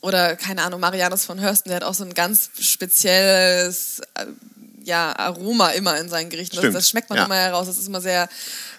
[0.00, 4.26] Oder keine Ahnung, Marianus von Hörsten, der hat auch so ein ganz spezielles äh,
[4.84, 6.56] ja, Aroma immer in seinen Gerichten.
[6.60, 7.24] Das, das, schmeckt man ja.
[7.26, 7.66] immer heraus.
[7.66, 8.28] Das ist immer sehr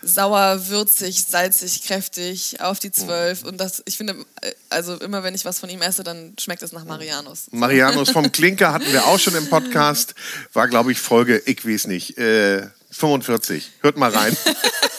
[0.03, 3.43] sauer, würzig, salzig, kräftig, auf die Zwölf.
[3.43, 6.61] Und das, ich finde, äh, also immer wenn ich was von ihm esse, dann schmeckt
[6.61, 7.47] es nach Marianus.
[7.51, 10.15] Marianus vom Klinker hatten wir auch schon im Podcast.
[10.53, 13.71] War, glaube ich, Folge, ich weiß nicht, äh, 45.
[13.81, 14.35] Hört mal rein.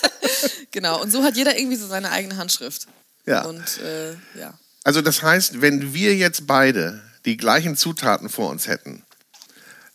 [0.71, 2.87] genau, und so hat jeder irgendwie so seine eigene Handschrift.
[3.27, 3.45] Ja.
[3.45, 4.55] Und äh, ja.
[4.83, 9.04] Also das heißt, wenn wir jetzt beide die gleichen Zutaten vor uns hätten,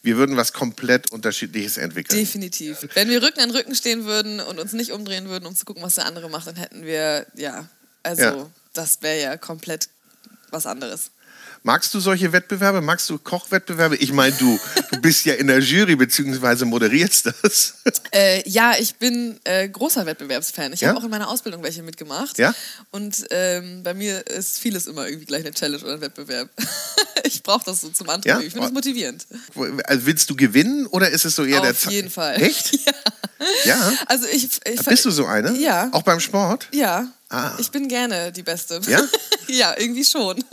[0.01, 2.17] wir würden was komplett Unterschiedliches entwickeln.
[2.17, 2.87] Definitiv.
[2.93, 5.83] Wenn wir Rücken an Rücken stehen würden und uns nicht umdrehen würden, um zu gucken,
[5.83, 7.67] was der andere macht, dann hätten wir, ja,
[8.03, 8.49] also ja.
[8.73, 9.89] das wäre ja komplett
[10.51, 11.11] was anderes.
[11.63, 12.81] Magst du solche Wettbewerbe?
[12.81, 13.97] Magst du Kochwettbewerbe?
[13.97, 14.59] Ich meine, du,
[14.91, 17.75] du bist ja in der Jury beziehungsweise moderierst das.
[18.11, 20.73] Äh, ja, ich bin äh, großer Wettbewerbsfan.
[20.73, 20.89] Ich ja?
[20.89, 22.37] habe auch in meiner Ausbildung welche mitgemacht.
[22.37, 22.53] Ja?
[22.91, 26.49] Und ähm, bei mir ist vieles immer irgendwie gleich eine Challenge oder ein Wettbewerb.
[27.23, 28.31] ich brauche das so zum Antrieb.
[28.31, 28.39] Ja?
[28.39, 29.27] Ich finde das motivierend.
[29.85, 32.41] Also willst du gewinnen oder ist es so eher Auf der Auf jeden Fall.
[32.41, 32.73] Echt?
[32.85, 32.93] ja.
[33.65, 33.93] ja.
[34.07, 35.57] Also ich, ich Bist du so eine?
[35.57, 35.89] Ja.
[35.91, 36.67] Auch beim Sport?
[36.71, 37.07] Ja.
[37.29, 37.51] Ah.
[37.59, 38.81] Ich bin gerne die Beste.
[38.87, 39.01] Ja?
[39.47, 40.43] ja, irgendwie schon.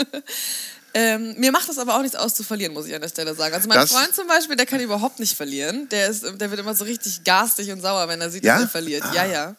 [0.98, 3.34] Ähm, mir macht das aber auch nichts aus zu verlieren, muss ich an der Stelle
[3.34, 3.54] sagen.
[3.54, 5.86] Also mein das Freund zum Beispiel, der kann überhaupt nicht verlieren.
[5.90, 8.54] Der, ist, der wird immer so richtig garstig und sauer, wenn er sieht, ja?
[8.54, 9.02] dass er verliert.
[9.02, 9.14] Ah.
[9.14, 9.56] Ja, ja.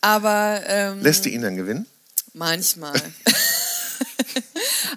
[0.00, 1.84] Aber ähm, lässt du ihn dann gewinnen?
[2.32, 2.94] Manchmal.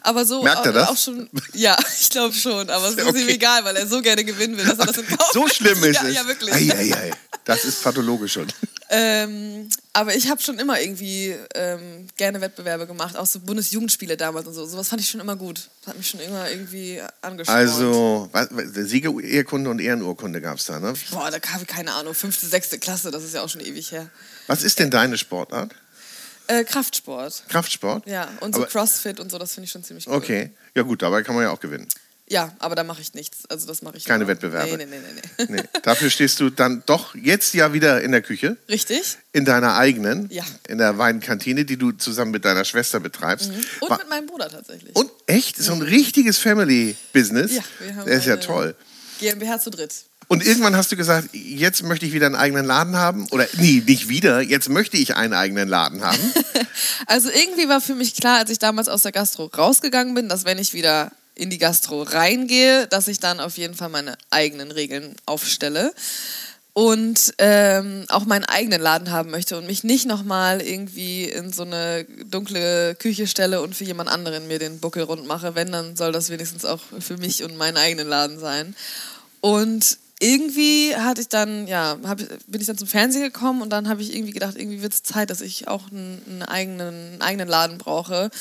[0.01, 0.87] aber so Merkt er das?
[0.87, 1.29] auch schon.
[1.51, 2.69] Ja, ich glaube schon.
[2.69, 3.23] Aber es ist okay.
[3.23, 5.83] ihm egal, weil er so gerne gewinnen will, dass er das in Kauf So schlimm
[5.83, 6.15] ist ja, es.
[6.15, 6.53] Ja, wirklich.
[6.53, 7.11] Ei, ei, ei.
[7.45, 8.47] Das ist pathologisch schon.
[8.89, 14.45] Ähm, aber ich habe schon immer irgendwie ähm, gerne Wettbewerbe gemacht, auch so Bundesjugendspiele damals
[14.45, 14.65] und so.
[14.65, 15.69] Sowas fand ich schon immer gut.
[15.81, 17.55] Das hat mich schon immer irgendwie angeschaut.
[17.55, 18.29] Also,
[18.71, 20.93] Siegerurkunde und Ehrenurkunde gab es da, ne?
[21.11, 23.91] Boah, da kam ich keine Ahnung, fünfte, sechste Klasse, das ist ja auch schon ewig
[23.91, 24.09] her.
[24.47, 25.73] Was ist denn deine Sportart?
[26.47, 27.43] Äh, Kraftsport.
[27.47, 28.05] Kraftsport?
[28.05, 30.13] Ja, und so aber, Crossfit und so, das finde ich schon ziemlich cool.
[30.13, 31.87] Okay, ja gut, dabei kann man ja auch gewinnen.
[32.33, 33.47] Ja, aber da mache ich nichts.
[33.47, 34.31] Also das mache ich Keine immer.
[34.31, 34.75] Wettbewerbe.
[34.75, 35.61] Nee, nee, nee, nee.
[35.61, 35.63] nee.
[35.83, 38.57] Dafür stehst du dann doch jetzt ja wieder in der Küche.
[38.67, 39.17] Richtig.
[39.33, 40.27] In deiner eigenen.
[40.31, 40.43] Ja.
[40.67, 43.51] In der Weinkantine, die du zusammen mit deiner Schwester betreibst.
[43.51, 43.63] Mhm.
[43.81, 44.95] Und War mit meinem Bruder tatsächlich.
[44.95, 45.57] Und echt?
[45.57, 47.51] So ein richtiges Family-Business.
[47.51, 48.75] Ja, wir haben Das ist ja toll.
[49.19, 49.93] GmbH zu dritt.
[50.27, 53.27] Und irgendwann hast du gesagt, jetzt möchte ich wieder einen eigenen Laden haben.
[53.29, 56.17] Oder nee, nicht wieder, jetzt möchte ich einen eigenen Laden haben.
[57.05, 60.45] also irgendwie war für mich klar, als ich damals aus der Gastro rausgegangen bin, dass
[60.45, 64.71] wenn ich wieder in die Gastro reingehe, dass ich dann auf jeden Fall meine eigenen
[64.71, 65.93] Regeln aufstelle
[66.73, 71.63] und ähm, auch meinen eigenen Laden haben möchte und mich nicht nochmal irgendwie in so
[71.63, 75.53] eine dunkle Küche stelle und für jemand anderen mir den Buckel rund mache.
[75.53, 78.75] Wenn, dann soll das wenigstens auch für mich und meinen eigenen Laden sein.
[79.39, 82.17] Und irgendwie hatte ich dann, ja, hab,
[82.47, 85.03] bin ich dann zum Fernsehen gekommen und dann habe ich irgendwie gedacht, irgendwie wird es
[85.03, 88.31] Zeit, dass ich auch einen, einen, eigenen, einen eigenen Laden brauche.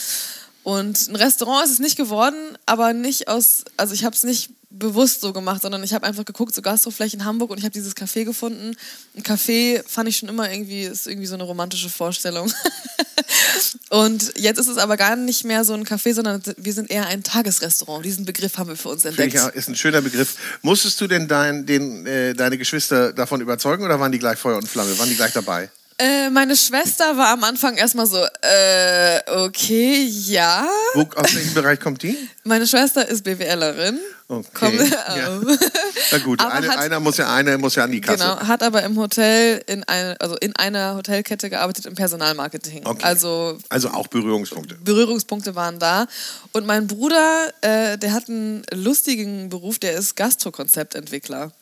[0.63, 4.51] Und ein Restaurant ist es nicht geworden, aber nicht aus, also ich habe es nicht
[4.71, 7.73] bewusst so gemacht, sondern ich habe einfach geguckt, so Gastrofläche in Hamburg und ich habe
[7.73, 8.77] dieses Café gefunden.
[9.17, 12.53] Ein Café fand ich schon immer irgendwie, ist irgendwie so eine romantische Vorstellung.
[13.91, 17.07] und jetzt ist es aber gar nicht mehr so ein Café, sondern wir sind eher
[17.07, 18.05] ein Tagesrestaurant.
[18.05, 19.35] Diesen Begriff haben wir für uns entdeckt.
[19.35, 20.37] Ja, ist ein schöner Begriff.
[20.63, 24.57] Musstest du denn dein, den, äh, deine Geschwister davon überzeugen oder waren die gleich Feuer
[24.57, 24.99] und Flamme?
[24.99, 25.71] Waren die gleich dabei?
[25.99, 30.67] Äh, meine Schwester war am Anfang erstmal so, äh, okay, ja.
[30.95, 32.17] Wo, aus welchem Bereich kommt die?
[32.45, 33.99] Meine Schwester ist BWLerin.
[34.29, 34.49] Okay.
[34.55, 35.41] Komm, ja.
[36.13, 38.19] Na gut, eine, hat, einer muss ja, eine muss ja an die Kasse.
[38.19, 42.87] Genau, hat aber im Hotel in eine, also in einer Hotelkette gearbeitet im Personalmarketing.
[42.87, 43.03] Okay.
[43.03, 44.77] Also, also auch Berührungspunkte.
[44.77, 46.07] Berührungspunkte waren da.
[46.53, 51.53] Und mein Bruder, äh, der hat einen lustigen Beruf, der ist Gastrokonzeptentwickler.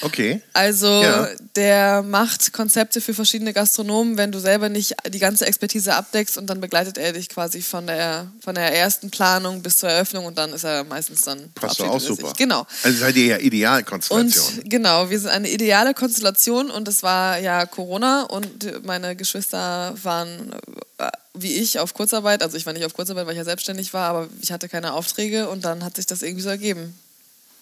[0.00, 0.40] Okay.
[0.52, 1.28] Also ja.
[1.56, 6.46] der macht Konzepte für verschiedene Gastronomen, wenn du selber nicht die ganze Expertise abdeckst und
[6.46, 10.38] dann begleitet er dich quasi von der, von der ersten Planung bis zur Eröffnung und
[10.38, 12.32] dann ist er meistens dann Passt auch super.
[12.36, 12.66] Genau.
[12.82, 14.58] Also seid ihr ja Idealkonstellation.
[14.58, 19.94] Und genau, wir sind eine ideale Konstellation und es war ja Corona und meine Geschwister
[20.02, 20.52] waren
[20.98, 23.94] äh, wie ich auf Kurzarbeit, also ich war nicht auf Kurzarbeit, weil ich ja selbstständig
[23.94, 26.98] war, aber ich hatte keine Aufträge und dann hat sich das irgendwie so ergeben.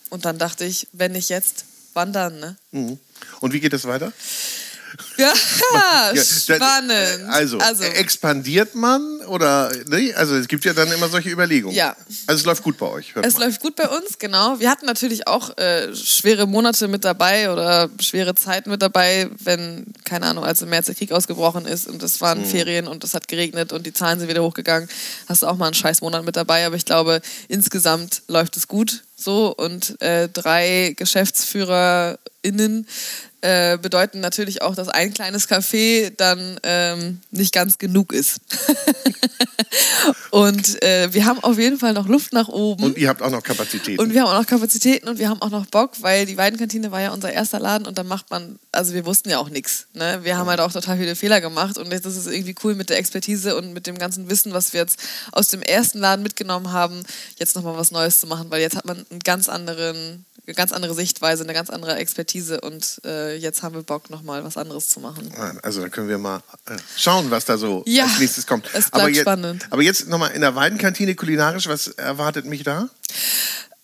[0.09, 1.64] Und dann dachte ich, wenn nicht jetzt,
[1.96, 2.38] wandern.
[2.38, 2.56] Ne?
[2.70, 2.98] Mhm.
[3.40, 4.12] Und wie geht es weiter?
[5.16, 5.32] Ja,
[6.14, 7.28] spannend.
[7.28, 10.12] Also, also, expandiert man oder ne?
[10.14, 11.74] Also es gibt ja dann immer solche Überlegungen.
[11.74, 11.96] Ja.
[12.26, 13.14] Also es läuft gut bei euch.
[13.22, 13.46] Es mal.
[13.46, 14.61] läuft gut bei uns, genau.
[14.61, 19.87] Wir hatten natürlich auch äh, schwere Monate mit dabei oder schwere Zeiten mit dabei, wenn,
[20.04, 22.46] keine Ahnung, als im März der Krieg ausgebrochen ist und es waren mhm.
[22.46, 24.88] Ferien und es hat geregnet und die Zahlen sind wieder hochgegangen,
[25.28, 26.66] hast du auch mal einen scheiß Monat mit dabei.
[26.66, 32.87] Aber ich glaube, insgesamt läuft es gut so und äh, drei GeschäftsführerInnen
[33.42, 38.40] äh, bedeuten natürlich auch, dass ein kleines Café dann ähm, nicht ganz genug ist.
[40.31, 42.85] und äh, wir haben auf jeden Fall noch Luft nach oben.
[42.85, 44.01] Und ihr habt auch noch Kapazitäten.
[44.01, 46.90] Und wir haben auch noch Kapazitäten und wir haben auch noch Bock, weil die Weidenkantine
[46.90, 49.86] war ja unser erster Laden und da macht man, also wir wussten ja auch nichts.
[49.94, 50.20] Ne?
[50.22, 52.90] Wir haben halt auch total viele Fehler gemacht und jetzt ist es irgendwie cool mit
[52.90, 55.00] der Expertise und mit dem ganzen Wissen, was wir jetzt
[55.32, 57.02] aus dem ersten Laden mitgenommen haben,
[57.38, 60.70] jetzt nochmal was Neues zu machen, weil jetzt hat man einen ganz anderen eine ganz
[60.70, 64.88] andere Sichtweise, eine ganz andere Expertise und äh, jetzt haben wir Bock, nochmal was anderes
[64.88, 65.32] zu machen.
[65.62, 68.66] Also dann können wir mal äh, schauen, was da so ja, als nächstes kommt.
[68.66, 69.66] Es bleibt aber jetzt, spannend.
[69.70, 72.88] Aber jetzt nochmal in der Weidenkantine kulinarisch, was erwartet mich da?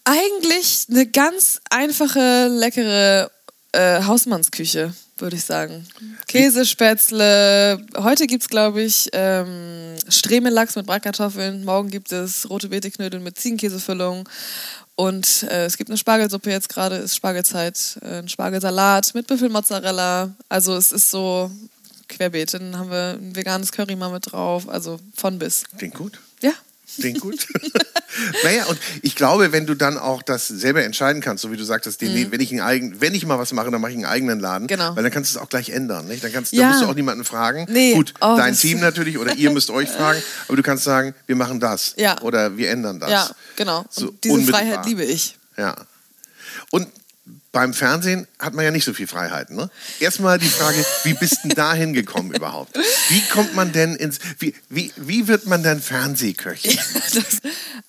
[0.05, 3.32] Eigentlich eine ganz einfache, leckere
[3.73, 5.87] äh, Hausmannsküche, würde ich sagen.
[6.29, 7.85] Käsespätzle.
[7.97, 11.65] Heute gibt es, glaube ich, ähm, Stremelachs mit Bratkartoffeln.
[11.65, 14.29] Morgen gibt es rote Beeteknödel mit Ziegenkäsefüllung.
[14.95, 20.31] Und äh, es gibt eine Spargelsuppe jetzt gerade, ist Spargelzeit, äh, ein Spargelsalat mit Büffelmozzarella.
[20.49, 21.51] Also es ist so
[22.09, 22.55] querbeet.
[22.55, 24.69] Dann haben wir ein veganes Curry mal mit drauf.
[24.69, 25.65] Also von bis.
[25.79, 26.21] Klingt gut.
[26.43, 26.53] Ja.
[26.99, 27.47] Klingt gut.
[28.45, 31.65] naja, und ich glaube, wenn du dann auch das selber entscheiden kannst, so wie du
[31.65, 32.31] sagtest, mhm.
[32.31, 34.67] wenn, ich eigen, wenn ich mal was mache, dann mache ich einen eigenen Laden.
[34.67, 34.95] Genau.
[34.95, 36.07] Weil dann kannst du es auch gleich ändern.
[36.09, 36.23] Nicht?
[36.23, 36.63] Dann, kannst, ja.
[36.63, 37.67] dann musst du auch niemanden fragen.
[37.71, 37.95] Nee.
[37.95, 41.37] Gut, oh, dein Team natürlich oder ihr müsst euch fragen, aber du kannst sagen, wir
[41.37, 41.95] machen das.
[41.97, 42.21] Ja.
[42.23, 43.11] Oder wir ändern das.
[43.11, 43.85] Ja, genau.
[43.91, 44.61] So und diese unmittelbar.
[44.61, 45.37] Freiheit liebe ich.
[45.57, 45.75] Ja.
[46.71, 46.89] Und
[47.53, 49.57] beim Fernsehen hat man ja nicht so viel Freiheiten.
[49.57, 49.71] Ne?
[50.01, 52.77] Erstmal die Frage, wie bist du da hingekommen überhaupt?
[53.11, 56.79] Wie kommt man denn ins, wie, wie, wie wird man denn Fernsehköchin?
[57.15, 57.39] Das,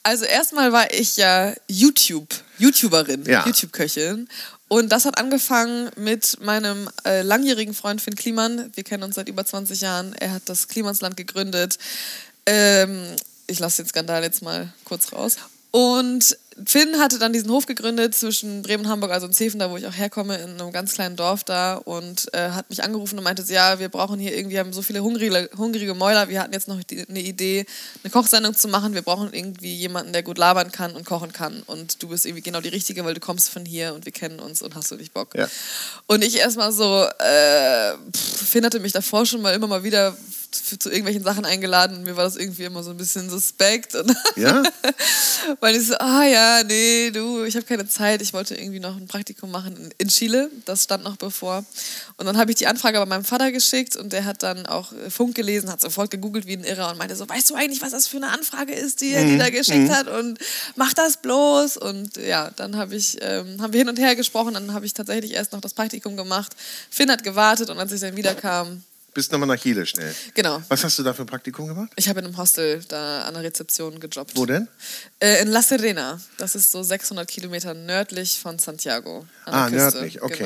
[0.04, 3.46] also erstmal war ich ja YouTube, YouTuberin, Ja.
[3.46, 4.28] YouTube-Köchin.
[4.68, 8.70] Und das hat angefangen mit meinem äh, langjährigen Freund Finn Kliman.
[8.74, 10.14] Wir kennen uns seit über 20 Jahren.
[10.14, 11.78] Er hat das Klimansland gegründet.
[12.46, 13.16] Ähm,
[13.48, 15.38] ich lasse den Skandal jetzt mal kurz raus.
[15.72, 19.70] Und Finn hatte dann diesen Hof gegründet zwischen Bremen und Hamburg, also in Zeven, da
[19.72, 23.18] wo ich auch herkomme, in einem ganz kleinen Dorf da und äh, hat mich angerufen
[23.18, 26.42] und meinte, ja, wir brauchen hier irgendwie, wir haben so viele hungrige, hungrige Mäuler, wir
[26.42, 27.66] hatten jetzt noch die, eine Idee,
[28.04, 31.64] eine Kochsendung zu machen, wir brauchen irgendwie jemanden, der gut labern kann und kochen kann
[31.66, 34.40] und du bist irgendwie genau die Richtige, weil du kommst von hier und wir kennen
[34.40, 35.36] uns und hast du nicht Bock.
[35.36, 35.48] Ja.
[36.08, 40.16] Und ich erstmal so, äh, pff, Finn hatte mich davor schon mal immer mal wieder
[40.56, 43.96] für, zu irgendwelchen Sachen eingeladen und mir war das irgendwie immer so ein bisschen suspekt.
[43.96, 44.64] Und Ja?
[45.60, 48.22] weil ich so, ah ja, nee, du, ich habe keine Zeit.
[48.22, 50.50] Ich wollte irgendwie noch ein Praktikum machen in, Chile.
[50.66, 51.66] Das stand noch bevor.
[52.18, 54.92] Und dann habe ich die Anfrage bei meinem Vater geschickt und der hat dann auch
[54.94, 57.82] äh, Funk gelesen, hat sofort gegoogelt wie ein Irrer und meinte so, weißt du eigentlich,
[57.82, 60.08] was das für eine Anfrage ist, die er dir da geschickt hat?
[60.08, 60.40] Und
[60.76, 61.78] mach das bloß.
[61.78, 64.54] Und ja, dann habe ich, ähm, haben wir hin und her gesprochen.
[64.54, 66.54] Dann habe ich tatsächlich erst noch das Praktikum gemacht.
[66.90, 68.84] Finn hat gewartet und als ich dann wiederkam,
[69.14, 70.14] Bist nochmal nach Chile schnell.
[70.34, 70.62] genau.
[70.70, 71.92] Was hast du da für ein Praktikum gemacht?
[71.96, 74.36] Ich habe in einem Hostel da an der Rezeption gejobbt.
[74.36, 74.68] Wo denn?
[75.20, 76.20] Äh, in La Serena.
[76.38, 79.26] Das ist so 600 Kilometer nördlich von Santiago.
[79.46, 79.78] an Ah, Küste.
[79.78, 80.46] nördlich, okay.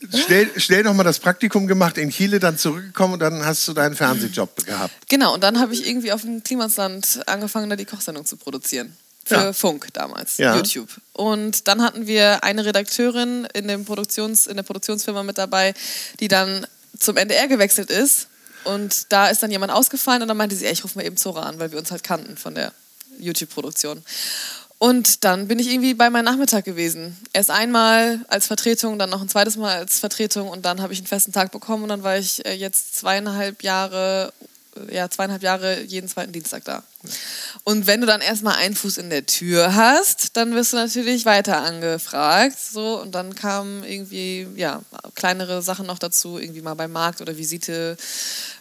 [0.00, 0.16] Genau.
[0.26, 3.96] Schnell, schnell nochmal das Praktikum gemacht in Chile, dann zurückgekommen und dann hast du deinen
[3.96, 4.94] Fernsehjob gehabt.
[5.08, 8.96] Genau, und dann habe ich irgendwie auf dem Klimasland angefangen, da die Kochsendung zu produzieren.
[9.24, 9.52] Für Ja.
[9.52, 10.54] Funk damals, Ja.
[10.56, 10.88] YouTube.
[11.14, 15.74] Und dann hatten wir eine Redakteurin in, dem Produktions, in der Produktionsfirma mit dabei,
[16.20, 16.64] die dann
[16.98, 18.28] zum NDR gewechselt ist.
[18.64, 21.16] Und da ist dann jemand ausgefallen und dann meinte sie, ey, ich rufe mal eben
[21.16, 22.72] Zora an, weil wir uns halt kannten von der
[23.18, 24.02] YouTube-Produktion.
[24.78, 27.16] Und dann bin ich irgendwie bei meinem Nachmittag gewesen.
[27.32, 31.00] Erst einmal als Vertretung, dann noch ein zweites Mal als Vertretung und dann habe ich
[31.00, 34.32] einen festen Tag bekommen und dann war ich äh, jetzt zweieinhalb Jahre,
[34.90, 36.82] ja, zweieinhalb Jahre jeden zweiten Dienstag da.
[37.64, 41.24] Und wenn du dann erstmal einen Fuß in der Tür hast, dann wirst du natürlich
[41.24, 42.58] weiter angefragt.
[42.58, 44.82] So, und dann kamen irgendwie ja,
[45.14, 47.96] kleinere Sachen noch dazu, irgendwie mal beim Markt oder Visite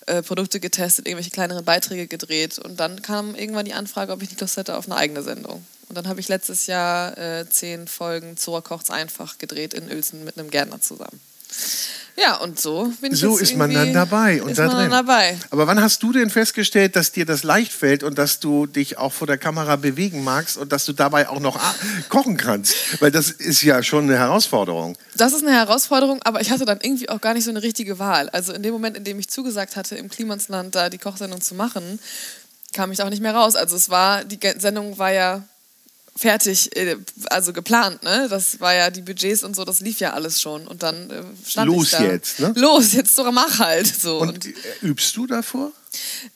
[0.05, 2.59] äh, Produkte getestet, irgendwelche kleineren Beiträge gedreht.
[2.59, 5.65] Und dann kam irgendwann die Anfrage, ob ich nicht Lust hätte auf eine eigene Sendung.
[5.89, 10.23] Und dann habe ich letztes Jahr äh, zehn Folgen Zora kocht's einfach gedreht in Uelzen
[10.25, 11.19] mit einem Gärtner zusammen.
[12.19, 14.89] Ja, und so bin ich So ist man dann dabei und ist da drin.
[14.89, 15.37] dabei.
[15.51, 18.97] Aber wann hast du denn festgestellt, dass dir das leicht fällt und dass du dich
[18.97, 21.75] auch vor der Kamera bewegen magst und dass du dabei auch noch a-
[22.09, 22.73] kochen kannst?
[23.01, 24.97] Weil das ist ja schon eine Herausforderung.
[25.15, 27.99] Das ist eine Herausforderung, aber ich hatte dann irgendwie auch gar nicht so eine richtige
[27.99, 28.29] Wahl.
[28.29, 31.53] Also in dem Moment, in dem ich zugesagt hatte, im Klimansland da die Kochsendung zu
[31.53, 31.99] machen,
[32.73, 33.55] kam ich auch nicht mehr raus.
[33.55, 35.43] Also es war, die Sendung war ja
[36.17, 36.97] fertig, äh,
[37.29, 38.27] also geplant, ne?
[38.29, 40.67] Das war ja die Budgets und so, das lief ja alles schon.
[40.67, 42.03] Und dann äh, stand Los ich da.
[42.03, 42.53] jetzt, ne?
[42.55, 43.87] Los, jetzt doch mach halt.
[43.87, 44.19] So.
[44.19, 45.71] Und äh, übst du davor?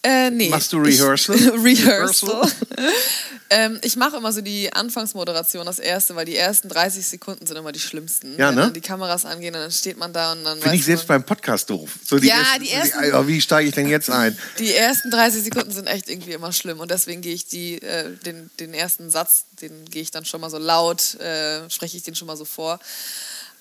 [0.04, 0.50] Äh, nee.
[0.50, 1.36] Machst du Rehearsal?
[1.36, 2.52] Ich, Rehearsal.
[3.54, 7.58] Ähm, ich mache immer so die Anfangsmoderation, das erste, weil die ersten 30 Sekunden sind
[7.58, 8.38] immer die schlimmsten.
[8.38, 8.62] Ja, Wenn ne?
[8.62, 11.70] dann die Kameras angehen, dann steht man da und dann Finde ich selbst beim Podcast
[11.70, 11.90] doof.
[12.06, 14.38] So Ja, die ersten- oh, wie steige ich denn jetzt ein?
[14.60, 18.16] die ersten 30 Sekunden sind echt irgendwie immer schlimm und deswegen gehe ich die, äh,
[18.26, 22.04] den, den ersten Satz, den gehe ich dann schon mal so laut, äh, spreche ich
[22.04, 22.80] den schon mal so vor.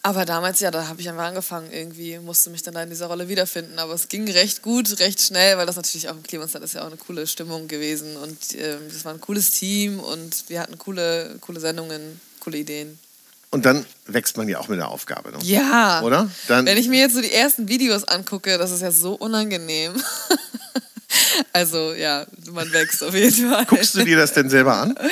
[0.02, 3.06] Aber damals, ja, da habe ich einfach angefangen, irgendwie musste mich dann da in dieser
[3.08, 3.78] Rolle wiederfinden.
[3.78, 6.82] Aber es ging recht gut, recht schnell, weil das natürlich auch im Klimasland ist ja
[6.82, 10.78] auch eine coole Stimmung gewesen und ähm, das war ein cooles Team und wir hatten
[10.78, 12.98] coole, coole Sendungen, coole Ideen.
[13.50, 15.32] Und dann wächst man ja auch mit der Aufgabe.
[15.32, 15.38] Ne?
[15.42, 16.00] Ja.
[16.02, 16.30] Oder?
[16.48, 19.92] Dann- Wenn ich mir jetzt so die ersten Videos angucke, das ist ja so unangenehm.
[21.52, 23.66] also ja, man wächst auf jeden Fall.
[23.66, 24.94] Guckst du dir das denn selber an?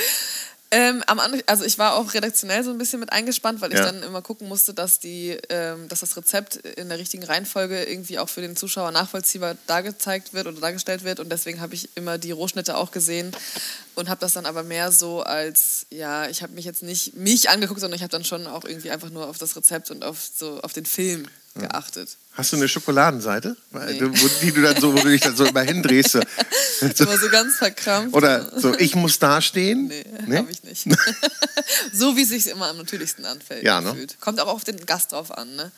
[0.71, 3.79] Ähm, am Anfang, also ich war auch redaktionell so ein bisschen mit eingespannt, weil ich
[3.79, 3.87] Ja.
[3.87, 8.19] dann immer gucken musste, dass die, ähm, dass das Rezept in der richtigen Reihenfolge irgendwie
[8.19, 11.21] auch für den Zuschauer nachvollziehbar dargezeigt wird oder dargestellt wird.
[11.21, 13.33] Und deswegen habe ich immer die Rohschnitte auch gesehen
[13.95, 17.49] und habe das dann aber mehr so als, ja, ich habe mich jetzt nicht mich
[17.49, 20.19] angeguckt, sondern ich habe dann schon auch irgendwie einfach nur auf das Rezept und auf
[20.37, 22.17] so auf den Film geachtet.
[22.33, 23.57] Hast du eine Schokoladenseite?
[23.73, 24.11] Nee.
[24.43, 26.13] die du dann so, wo du dich dann so immer hindrehst.
[26.13, 26.21] So.
[26.81, 28.15] Immer so ganz verkrampft.
[28.15, 29.89] Oder so, ich muss dastehen.
[29.89, 30.37] Nee, Nee?
[30.37, 30.85] habe ich nicht.
[31.93, 33.65] so wie es sich immer am natürlichsten anfällt.
[33.65, 33.91] Ja, ne?
[33.91, 34.21] gefühlt.
[34.21, 35.57] Kommt auch auf den Gast drauf an.
[35.57, 35.73] Ne?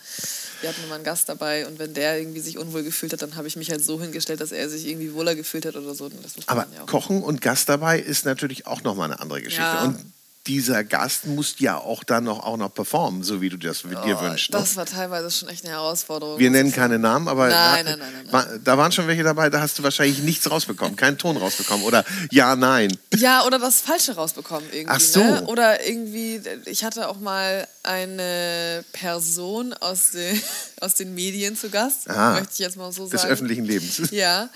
[0.60, 3.36] Wir hatten immer einen Gast dabei und wenn der irgendwie sich unwohl gefühlt hat, dann
[3.36, 6.10] habe ich mich halt so hingestellt, dass er sich irgendwie wohler gefühlt hat oder so.
[6.10, 6.84] Das Aber ja.
[6.84, 9.62] Kochen und Gast dabei ist natürlich auch nochmal eine andere Geschichte.
[9.62, 9.84] Ja.
[9.84, 10.12] Und
[10.50, 14.16] dieser Gast muss ja auch dann noch, auch noch performen, so wie du das dir
[14.18, 14.50] Oh, wünschst.
[14.52, 14.58] Ne?
[14.58, 16.38] das war teilweise schon echt eine Herausforderung.
[16.40, 19.60] Wir nennen keine Namen, aber Nein, da, nein, nein, da waren schon welche dabei, da
[19.60, 21.84] hast du wahrscheinlich nichts rausbekommen, keinen Ton rausbekommen.
[21.86, 22.96] Oder ja, nein.
[23.14, 24.88] Ja, oder das Falsche rausbekommen irgendwie.
[24.92, 25.20] Ach so.
[25.22, 25.44] Ne?
[25.46, 30.40] Oder irgendwie, ich hatte auch mal eine Person aus, den
[30.80, 33.32] aus den Medien zu Gast, Ah, möchte ich jetzt mal so Des sagen.
[33.32, 34.10] öffentlichen Lebens.
[34.10, 34.48] Ja,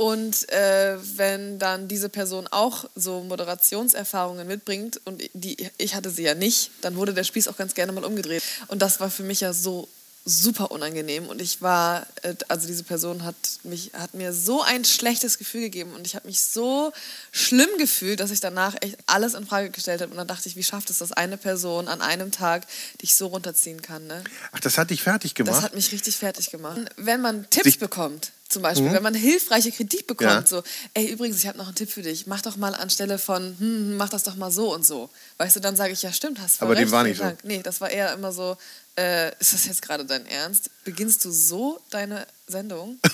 [0.00, 6.22] und äh, wenn dann diese Person auch so Moderationserfahrungen mitbringt und die, ich hatte sie
[6.22, 8.42] ja nicht, dann wurde der Spieß auch ganz gerne mal umgedreht.
[8.68, 9.88] Und das war für mich ja so
[10.24, 14.86] super unangenehm und ich war, äh, also diese Person hat, mich, hat mir so ein
[14.86, 16.92] schlechtes Gefühl gegeben und ich habe mich so
[17.30, 20.56] schlimm gefühlt, dass ich danach echt alles in Frage gestellt habe und dann dachte ich,
[20.56, 22.66] wie schafft es, dass eine Person an einem Tag
[23.02, 24.24] dich so runterziehen kann, ne?
[24.52, 25.62] Ach, das hat dich fertig Das gemacht?
[25.62, 26.80] hat mich richtig fertig gemacht.
[26.96, 30.44] Wenn man Tipps Sich- bekommt, zum Beispiel, wenn man hilfreiche Kritik bekommt, Ja.
[30.46, 30.62] so,
[30.94, 33.58] ey, übrigens, ich habe noch einen Tipp für dich, mach doch mal anstelle von, hm,
[33.60, 35.08] hm, mach das doch mal so und so.
[35.38, 37.18] Weißt du, dann sage ich, ja, stimmt, hast voll Aber dem recht, war vielen nicht
[37.18, 37.24] so.
[37.24, 37.44] Dank.
[37.44, 38.56] Nee, das war eher immer so,
[38.98, 40.68] äh, ist das jetzt gerade dein Ernst?
[40.84, 42.98] Beginnst du so deine Sendung?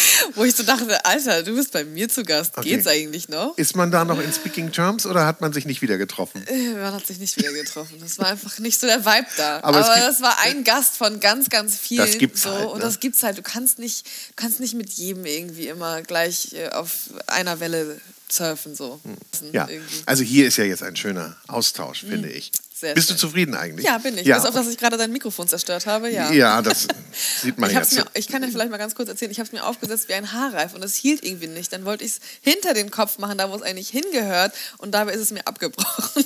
[0.34, 2.56] Wo ich so dachte, Alter, du bist bei mir zu Gast.
[2.56, 2.70] Okay.
[2.70, 3.56] Geht's eigentlich noch?
[3.58, 6.46] Ist man da noch in Speaking Terms oder hat man sich nicht wieder getroffen?
[6.46, 7.96] Äh, Man hat sich nicht wieder getroffen.
[8.00, 9.56] Das war einfach nicht so der Vibe da.
[9.58, 12.06] Aber Aber, es gibt- das war ein Gast von ganz, ganz vielen.
[12.06, 12.50] Das gibt's so.
[12.50, 12.84] halt, Und ne?
[12.84, 13.38] das gibt's halt.
[13.38, 16.92] Du kannst nicht, du kannst nicht mit jedem irgendwie immer gleich äh, auf
[17.26, 18.74] einer Welle surfen.
[18.74, 19.00] So.
[19.04, 19.16] Hm.
[19.52, 20.02] Ja, Irgendwie.
[20.06, 22.50] also hier ist ja jetzt ein schöner Austausch, finde ich.
[22.78, 23.18] Sehr Bist du schön.
[23.20, 23.86] zufrieden eigentlich?
[23.86, 24.26] Ja, bin ich.
[24.26, 26.30] Ja, Bis auf, dass ich gerade dein Mikrofon zerstört habe, ja.
[26.30, 26.86] ja das
[27.40, 27.94] sieht man Ich, jetzt.
[27.94, 30.12] mir, ich kann dir vielleicht mal ganz kurz erzählen, ich habe es mir aufgesetzt wie
[30.12, 31.72] ein Haarreif und es hielt irgendwie nicht.
[31.72, 35.12] Dann wollte ich es hinter den Kopf machen, da wo es eigentlich hingehört und dabei
[35.14, 36.22] ist es mir abgebrochen.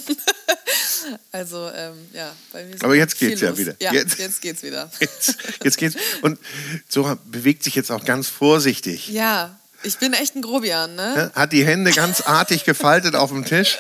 [1.31, 3.77] also, ähm, ja, bei mir ist Aber jetzt viel geht's ja wieder.
[3.81, 4.91] Ja, Jetzt- jetzt, geht's wieder.
[5.01, 5.95] Jetzt, jetzt geht's.
[6.23, 6.41] Und
[6.89, 9.09] Zora bewegt sich jetzt auch ganz vorsichtig.
[9.09, 11.31] Ja, ich bin echt ein Grobian, ne?
[11.35, 13.79] Hat die Hände ganz artig gefaltet auf dem Tisch.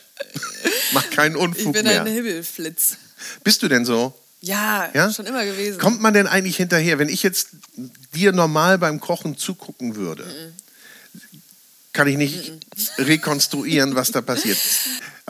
[0.92, 2.02] Macht keinen Ich Unfug bin mehr.
[2.02, 2.96] ein Himmelflitz.
[3.44, 4.18] Bist du denn so?
[4.40, 5.12] Ja, Ja?
[5.12, 5.78] schon immer gewesen.
[5.78, 7.48] Kommt man denn eigentlich hinterher, wenn ich jetzt
[8.14, 10.24] dir normal beim Kochen zugucken würde?
[11.92, 12.52] Kann ich nicht
[12.98, 14.58] rekonstruieren, was da passiert.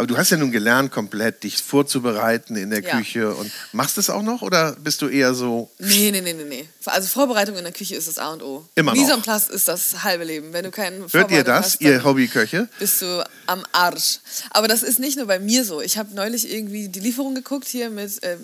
[0.00, 2.96] Aber du hast ja nun gelernt, komplett dich vorzubereiten in der Ja.
[2.96, 3.34] Küche.
[3.34, 6.44] Und machst du es auch noch oder bist du eher so Nee, nee, nee, nee,
[6.44, 6.68] nee.
[6.86, 8.66] Also Vorbereitung in der Küche ist das A und O.
[8.76, 9.22] Immer noch.
[9.22, 10.54] Place ist das halbe Leben.
[10.54, 12.66] Wenn du keinen Hört ihr das, hast, ihr Hobbyköche?
[12.78, 14.20] bist du am Arsch.
[14.50, 15.82] Aber das ist nicht nur bei mir so.
[15.82, 18.38] Ich habe neulich irgendwie die Lieferung geguckt hier mit äh,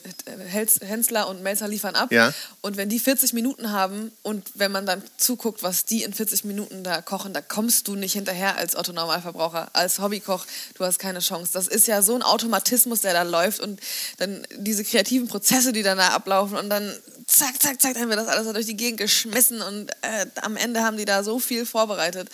[0.49, 2.13] Hels- Hensler und Melzer liefern ab.
[2.13, 2.35] Ja.
[2.61, 6.45] Und wenn die 40 Minuten haben und wenn man dann zuguckt, was die in 40
[6.45, 10.45] Minuten da kochen, da kommst du nicht hinterher als Otto Normalverbraucher, als Hobbykoch.
[10.75, 11.46] Du hast keine Chance.
[11.55, 13.81] Das ist ja so ein Automatismus, der da läuft und
[14.19, 16.93] dann diese kreativen Prozesse, die dann da ablaufen und dann
[17.27, 20.83] zack, zack, zack, dann wird das alles durch die Gegend geschmissen und äh, am Ende
[20.83, 22.29] haben die da so viel vorbereitet.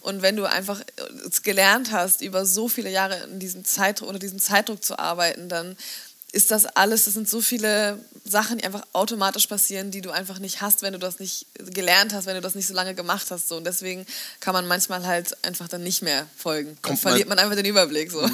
[0.00, 0.80] Und wenn du einfach
[1.28, 5.48] es gelernt hast, über so viele Jahre in diesem Zeitdruck, unter diesem Zeitdruck zu arbeiten,
[5.48, 5.76] dann
[6.32, 10.38] ist das alles, das sind so viele Sachen, die einfach automatisch passieren, die du einfach
[10.38, 13.30] nicht hast, wenn du das nicht gelernt hast, wenn du das nicht so lange gemacht
[13.30, 13.48] hast.
[13.48, 13.56] So.
[13.56, 14.06] Und deswegen
[14.40, 16.70] kann man manchmal halt einfach dann nicht mehr folgen.
[16.70, 18.10] Dann Kommt verliert man einfach den Überblick.
[18.10, 18.26] So.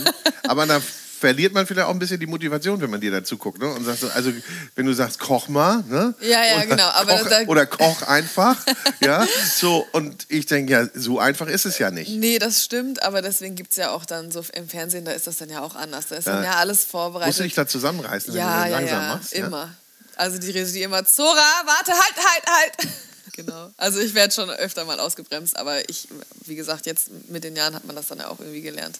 [0.45, 0.81] Aber da
[1.19, 3.61] verliert man vielleicht auch ein bisschen die Motivation, wenn man dir dazu guckt.
[3.61, 3.69] Ne?
[3.69, 4.33] Und sagst so, also
[4.75, 6.15] wenn du sagst, koch mal, ne?
[6.21, 8.57] Ja, ja, oder genau, aber koch, da- oder koch einfach,
[9.01, 9.27] ja.
[9.55, 12.11] So und ich denke ja, so einfach ist es ja nicht.
[12.11, 15.27] Nee, das stimmt, aber deswegen gibt es ja auch dann so im Fernsehen, da ist
[15.27, 16.07] das dann ja auch anders.
[16.09, 17.29] Da ist dann ja alles vorbereitet.
[17.29, 19.33] Musst du dich da zusammenreißen, wenn ja, du ja, langsam ja, machst?
[19.35, 19.47] Ja?
[19.47, 19.75] immer.
[20.17, 22.93] Also die Regie immer, Zora, warte, halt, halt, halt.
[23.39, 23.71] Genau.
[23.77, 26.09] Also ich werde schon öfter mal ausgebremst, aber ich,
[26.47, 28.99] wie gesagt, jetzt mit den Jahren hat man das dann ja auch irgendwie gelernt.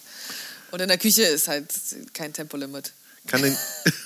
[0.71, 1.73] Und in der Küche ist halt
[2.13, 2.93] kein Tempolimit.
[3.27, 3.55] Kann denn,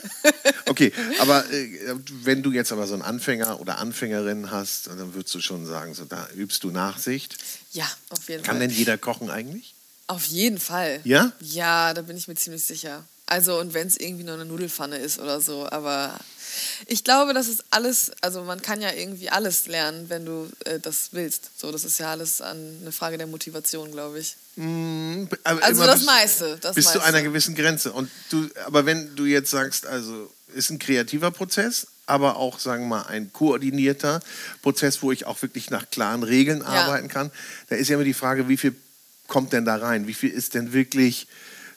[0.66, 5.34] okay, aber äh, wenn du jetzt aber so einen Anfänger oder Anfängerin hast, dann würdest
[5.36, 7.38] du schon sagen, so da übst du Nachsicht.
[7.72, 8.68] Ja, auf jeden Kann Fall.
[8.68, 9.76] denn jeder kochen eigentlich?
[10.08, 11.00] Auf jeden Fall.
[11.06, 11.32] Ja?
[11.40, 13.06] Ja, da bin ich mir ziemlich sicher.
[13.34, 16.20] Also, und wenn es irgendwie nur eine Nudelfanne ist oder so, aber
[16.86, 20.80] ich glaube, das ist alles, also man kann ja irgendwie alles lernen, wenn du äh,
[20.80, 21.50] das willst.
[21.58, 24.36] So, das ist ja alles an, eine Frage der Motivation, glaube ich.
[25.44, 27.04] Aber Also das bis- meiste, das bis zu meiste.
[27.06, 27.92] einer gewissen Grenze.
[27.92, 32.84] Und du, aber wenn du jetzt sagst, also ist ein kreativer Prozess, aber auch, sagen
[32.84, 34.20] wir mal, ein koordinierter
[34.62, 37.32] Prozess, wo ich auch wirklich nach klaren Regeln arbeiten kann,
[37.70, 38.76] da ist ja immer die Frage, wie viel
[39.28, 40.06] kommt denn da rein?
[40.06, 41.28] Wie viel ist denn wirklich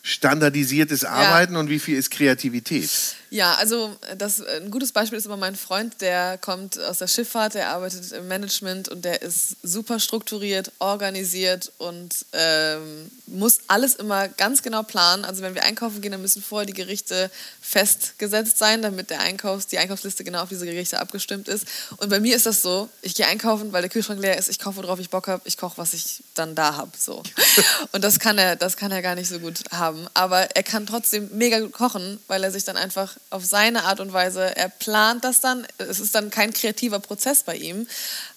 [0.06, 2.88] standardisiertes Arbeiten und wie viel ist Kreativität?
[3.30, 7.54] Ja, also das, ein gutes Beispiel ist immer mein Freund, der kommt aus der Schifffahrt,
[7.54, 14.28] der arbeitet im Management und der ist super strukturiert, organisiert und ähm, muss alles immer
[14.28, 15.24] ganz genau planen.
[15.24, 17.28] Also wenn wir einkaufen gehen, dann müssen vorher die Gerichte
[17.60, 21.66] festgesetzt sein, damit der Einkaufs-, die Einkaufsliste genau auf diese Gerichte abgestimmt ist.
[21.96, 24.60] Und bei mir ist das so, ich gehe einkaufen, weil der Kühlschrank leer ist, ich
[24.60, 26.92] kaufe, worauf ich Bock habe, ich koche, was ich dann da habe.
[26.96, 27.24] So.
[27.92, 29.95] Und das kann, er, das kann er gar nicht so gut haben.
[30.14, 34.00] Aber er kann trotzdem mega gut kochen, weil er sich dann einfach auf seine Art
[34.00, 35.66] und Weise, er plant das dann.
[35.78, 37.86] Es ist dann kein kreativer Prozess bei ihm,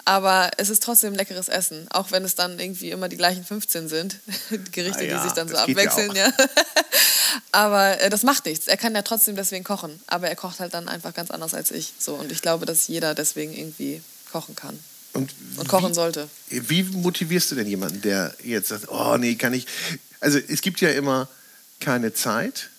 [0.05, 1.87] aber es ist trotzdem leckeres Essen.
[1.91, 4.19] Auch wenn es dann irgendwie immer die gleichen 15 sind,
[4.49, 6.11] die Gerichte, Ah ja, die sich dann so ja abwechseln.
[6.11, 6.15] auch.
[6.15, 6.31] Ja
[7.51, 8.67] aber äh, das macht nichts.
[8.67, 9.99] Er kann ja trotzdem deswegen kochen.
[10.07, 11.93] Aber er kocht halt dann einfach ganz anders als ich.
[11.99, 12.15] So.
[12.15, 14.79] Und ich glaube, dass jeder deswegen irgendwie kochen kann.
[15.13, 16.29] Und, Und kochen sollte.
[16.49, 19.65] Wie motivierst du denn jemanden, der jetzt sagt, oh nee, kann ich.
[20.19, 21.27] Also es gibt ja immer
[21.79, 22.69] keine Zeit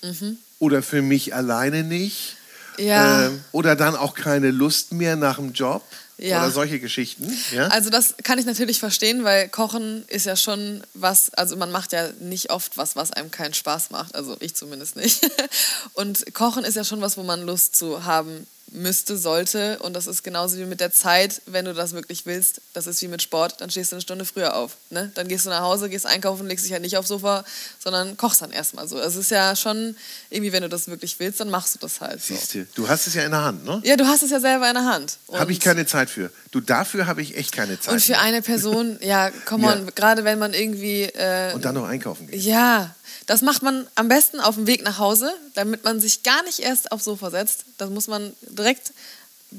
[0.58, 2.36] oder für mich alleine nicht.
[2.78, 2.84] Mhm.
[2.84, 3.26] Ja.
[3.26, 5.82] Ähm, oder dann auch keine Lust mehr nach dem Job.
[6.18, 6.42] Ja.
[6.42, 7.34] Oder solche Geschichten.
[7.50, 7.68] Ja?
[7.68, 11.92] Also das kann ich natürlich verstehen, weil Kochen ist ja schon was, also man macht
[11.92, 14.14] ja nicht oft was, was einem keinen Spaß macht.
[14.14, 15.30] Also ich zumindest nicht.
[15.94, 19.78] Und Kochen ist ja schon was, wo man Lust zu haben müsste, sollte.
[19.80, 22.60] Und das ist genauso wie mit der Zeit, wenn du das wirklich willst.
[22.72, 24.76] Das ist wie mit Sport, dann stehst du eine Stunde früher auf.
[24.90, 25.10] Ne?
[25.14, 27.44] Dann gehst du nach Hause, gehst einkaufen, legst dich halt nicht aufs Sofa,
[27.82, 28.98] sondern kochst dann erstmal so.
[28.98, 29.96] Es ist ja schon
[30.30, 32.22] irgendwie, wenn du das wirklich willst, dann machst du das halt.
[32.22, 32.34] So.
[32.34, 33.80] Siehst du, du hast es ja in der Hand, ne?
[33.84, 35.18] Ja, du hast es ja selber in der Hand.
[35.32, 36.30] Habe ich keine Zeit für.
[36.52, 37.94] Du, dafür habe ich echt keine Zeit.
[37.94, 39.90] Und für eine Person, ja, come on, Ja.
[39.94, 41.02] gerade wenn man irgendwie.
[41.04, 42.40] Äh, Und dann noch einkaufen gehen.
[42.40, 42.94] ja,
[43.26, 46.60] das macht man am besten auf dem Weg nach Hause, damit man sich gar nicht
[46.60, 47.64] erst aufs Sofa setzt.
[47.78, 48.92] Das muss man direkt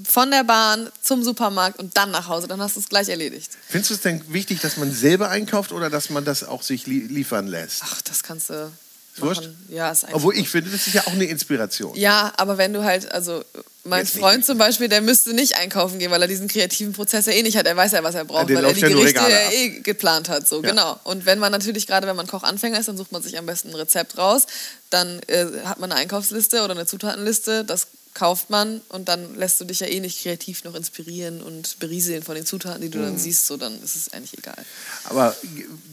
[0.03, 2.47] von der Bahn zum Supermarkt und dann nach Hause.
[2.47, 3.51] Dann hast du es gleich erledigt.
[3.67, 6.87] Findest du es denn wichtig, dass man selber einkauft oder dass man das auch sich
[6.87, 7.81] li liefern lässt?
[7.83, 8.71] Ach, das kannst du.
[9.13, 9.49] Ist wurscht?
[9.69, 10.15] Ja, ist eigentlich.
[10.15, 11.95] Obwohl ich finde, das ist ja auch eine Inspiration.
[11.95, 13.43] Ja, aber wenn du halt, also
[13.83, 14.45] mein Jetzt nicht Freund richtig.
[14.47, 17.57] zum Beispiel, der müsste nicht einkaufen gehen, weil er diesen kreativen Prozess ja eh nicht
[17.57, 17.65] hat.
[17.65, 20.29] Er weiß ja, was er braucht, der weil er die ja Gerichte ja eh geplant
[20.29, 20.47] hat.
[20.47, 20.69] So, Ja.
[20.69, 20.99] genau.
[21.03, 23.69] Und wenn man natürlich, gerade wenn man Kochanfänger ist, dann sucht man sich am besten
[23.69, 24.45] ein Rezept raus.
[24.91, 27.65] Dann äh, hat man eine Einkaufsliste oder eine Zutatenliste.
[27.65, 31.79] Das kauft man und dann lässt du dich ja eh nicht kreativ noch inspirieren und
[31.79, 33.03] berieseln von den Zutaten, die du Mhm.
[33.03, 33.47] dann siehst.
[33.47, 34.63] So, dann ist es eigentlich egal.
[35.05, 35.35] Aber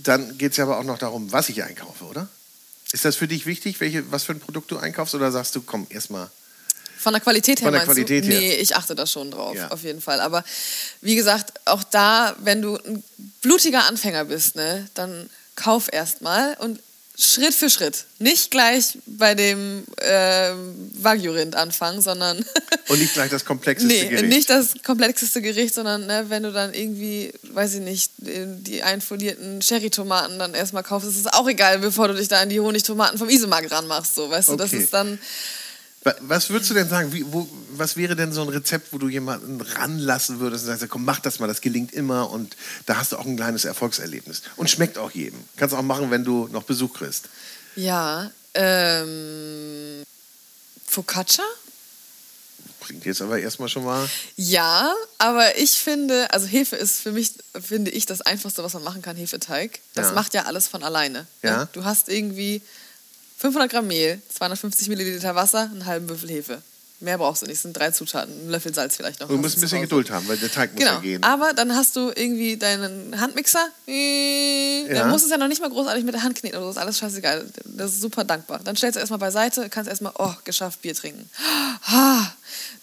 [0.03, 2.29] dann geht es ja aber auch noch darum, was ich einkaufe, oder?
[2.93, 5.15] Ist das für dich wichtig, welche, was für ein Produkt du einkaufst?
[5.15, 6.31] Oder sagst du, komm, erstmal.
[6.99, 8.29] Von der Qualität her Von der meinst Qualität du?
[8.31, 8.41] her.
[8.41, 9.69] Nee, ich achte da schon drauf, Ja.
[9.69, 10.21] auf jeden Fall.
[10.21, 10.43] Aber
[11.01, 13.05] wie gesagt, auch da, wenn du ein
[13.43, 16.81] blutiger Anfänger bist, ne, dann kauf erstmal und
[17.21, 18.05] Schritt für Schritt.
[18.21, 22.45] Nicht gleich bei dem ähm, Wagyu-Rind anfangen, sondern
[22.89, 24.29] Und nicht gleich das komplexeste nee, Gericht.
[24.29, 29.59] nicht das komplexeste Gericht, sondern ne, wenn du dann irgendwie, weiß ich nicht, die einfolierten
[29.61, 33.19] Cherry-Tomaten dann erstmal kaufst, ist es auch egal, bevor du dich da an die Honigtomaten
[33.19, 34.15] vom Isemark ranmachst.
[34.15, 34.85] So, weißt du, das Okay.
[34.85, 35.19] ist dann.
[36.09, 37.13] Wa- Was würdest du denn sagen?
[37.13, 40.89] Wie, wo, was wäre denn so ein Rezept, wo du jemanden ranlassen würdest und sagst,
[40.89, 42.57] komm, mach das mal, das gelingt immer und
[42.87, 44.43] da hast du auch ein kleines Erfolgserlebnis.
[44.57, 45.39] Und schmeckt auch jedem.
[45.57, 47.25] Kannst auch machen, wenn du noch Besuch kriegst.
[47.77, 50.03] Ja, ähm,
[50.87, 51.45] Focaccia?
[52.81, 54.09] Klingt jetzt aber erstmal schon mal.
[54.37, 58.83] Ja, aber ich finde, also Hefe ist für mich, finde ich, das Einfachste, was man
[58.85, 59.81] machen kann, Hefeteig.
[59.95, 60.13] Das Ja.
[60.15, 61.27] macht ja alles von alleine.
[61.43, 61.59] Ja.
[61.59, 61.69] Ne?
[61.73, 62.63] Du hast irgendwie
[63.39, 66.63] 500 Gramm Mehl, 250 Milliliter Wasser, einen halben Würfel Hefe.
[67.01, 69.29] Mehr brauchst du nicht, es sind drei Zutaten, ein Löffel Salz vielleicht noch.
[69.29, 69.81] Du musst ein bisschen.
[69.83, 71.23] Geduld haben, weil der Teig muss Genau, ja gehen.
[71.23, 73.69] aber dann hast du irgendwie deinen Handmixer.
[73.87, 74.95] Ja.
[74.95, 76.71] Dann musst du es ja noch nicht mal großartig mit der Hand kneten oder so,
[76.73, 77.47] ist alles scheißegal.
[77.67, 78.61] Das ist super dankbar.
[78.65, 81.31] Dann stellst du erstmal beiseite, kannst erstmal, oh, geschafft, Bier trinken.
[81.87, 82.27] Ah.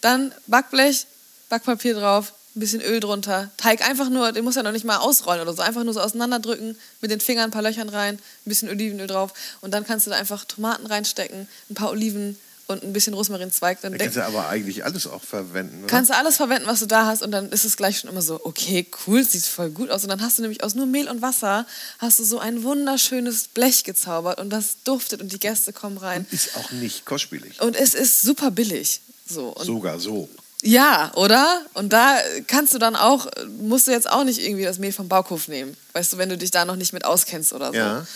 [0.00, 1.04] Dann Backblech,
[1.50, 3.50] Backpapier drauf, ein bisschen Öl drunter.
[3.56, 5.94] Teig einfach nur, den musst du ja noch nicht mal ausrollen oder so, einfach nur
[5.94, 9.86] so auseinanderdrücken, mit den Fingern ein paar Löchern rein, ein bisschen Olivenöl drauf und dann
[9.86, 13.80] kannst du da einfach Tomaten reinstecken, ein paar Oliven und ein bisschen Rosmarinzweig.
[13.80, 15.80] Dann Da kannst du aber eigentlich alles auch verwenden.
[15.80, 15.86] Oder?
[15.86, 18.22] Kannst du alles verwenden, was du da hast und dann ist es gleich schon immer
[18.22, 20.02] so, okay, cool, sieht voll gut aus.
[20.02, 21.66] Und dann hast du nämlich aus nur Mehl und Wasser,
[21.98, 26.26] hast du so ein wunderschönes Blech gezaubert und das duftet und die Gäste kommen rein.
[26.30, 27.60] Ist auch nicht kostspielig.
[27.60, 29.00] Und es ist super billig.
[29.28, 29.48] So.
[29.48, 30.28] Und Sogar so.
[30.66, 31.62] Ja, oder?
[31.74, 33.26] Und da kannst du dann auch,
[33.60, 35.76] musst du jetzt auch nicht irgendwie das Mehl vom Bauhof nehmen.
[35.92, 37.78] Weißt du, wenn du dich da noch nicht mit auskennst oder so.
[37.78, 38.06] Ja.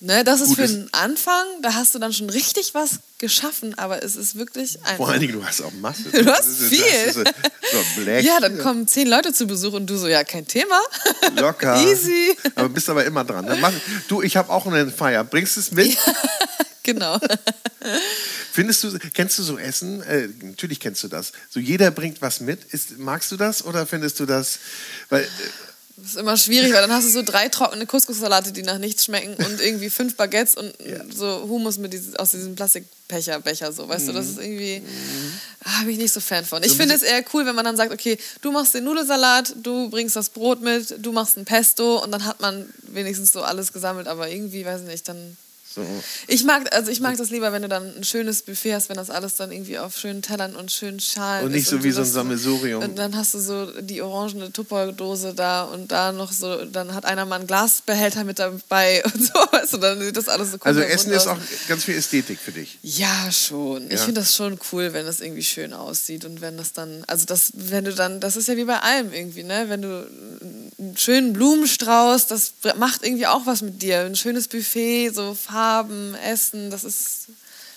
[0.00, 3.00] Ne, das ist Gut, für es- den Anfang, da hast du dann schon richtig was
[3.18, 4.96] geschaffen, aber es ist wirklich einfach.
[4.96, 6.02] Vor allen Dingen, du hast auch Masse.
[6.12, 6.82] Du hast ist- viel.
[7.06, 7.24] Das ist
[7.96, 8.24] so Blech.
[8.24, 10.78] Ja, dann kommen zehn Leute zu Besuch und du so, ja, kein Thema.
[11.36, 11.82] Locker.
[11.82, 12.36] Easy.
[12.54, 13.46] Aber bist aber immer dran.
[13.46, 13.72] Dann mach,
[14.08, 15.24] du, ich habe auch eine Feier.
[15.24, 15.96] Bringst du es mit?
[16.82, 17.18] genau.
[18.52, 20.02] Findest du, kennst du so Essen?
[20.02, 21.32] Äh, natürlich kennst du das.
[21.50, 22.64] So jeder bringt was mit.
[22.64, 24.58] Ist, magst du das oder findest du das?
[25.08, 25.26] Weil äh,
[25.98, 29.06] Das ist immer schwierig, weil dann hast du so drei trockene Couscous-Salate, die nach nichts
[29.06, 30.74] schmecken und irgendwie fünf Baguettes und
[31.14, 34.82] so Hummus mit diesem, aus diesem Plastikbecher, Becher, so, weißt du, das ist irgendwie,
[35.64, 36.62] ah, bin ich nicht so Fan von.
[36.62, 36.72] Ich Mhm.
[36.72, 39.88] So finde es eher cool, wenn man dann sagt, okay, du machst den Nudelsalat, du
[39.88, 43.72] bringst das Brot mit, du machst ein Pesto und dann hat man wenigstens so alles
[43.72, 45.38] gesammelt, aber irgendwie, weiß nicht, dann
[45.76, 45.86] so.
[46.26, 48.96] Ich mag, also ich mag das lieber, wenn du dann ein schönes Buffet hast, wenn
[48.96, 51.88] das alles dann irgendwie auf schönen Tellern und schönen Schalen Und nicht ist so wie
[51.90, 52.82] du so ein Sammelsurium.
[52.82, 57.04] Und dann hast du so die orangene Tupperdose da und da noch so, dann hat
[57.04, 60.56] einer mal einen Glasbehälter mit dabei und so, weißt du, dann sieht das alles so
[60.56, 62.78] cool Also Essen ist auch ganz viel Ästhetik für dich.
[62.82, 63.86] Ja, schon.
[63.86, 63.98] Ich Ja.
[64.04, 67.52] finde das schon cool, wenn das irgendwie schön aussieht und wenn das dann, also das,
[67.54, 69.66] wenn du dann, das ist ja wie bei allem irgendwie, ne?
[69.68, 70.06] Wenn du
[70.78, 74.00] einen schönen Blumenstrauß, das macht irgendwie auch was mit dir.
[74.00, 75.65] Ein schönes Buffet, so Farben,
[76.24, 77.26] Essen, das ist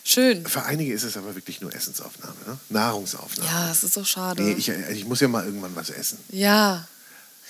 [0.03, 0.45] schön.
[0.45, 2.57] Für einige ist es aber wirklich nur Essensaufnahme, ne?
[2.69, 3.49] Nahrungsaufnahme.
[3.49, 4.41] Ja, es ist so schade.
[4.43, 6.17] Nee, ich, ich muss ja mal irgendwann was essen.
[6.29, 6.87] ja.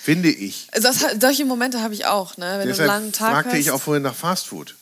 [0.02, 0.66] Finde ich.
[0.72, 2.46] Das, solche Momente habe ich auch, ne?
[2.46, 3.58] Wenn du einen Deshalb langen Tag fragte hast.
[3.58, 4.74] ich auch vorhin nach Fastfood.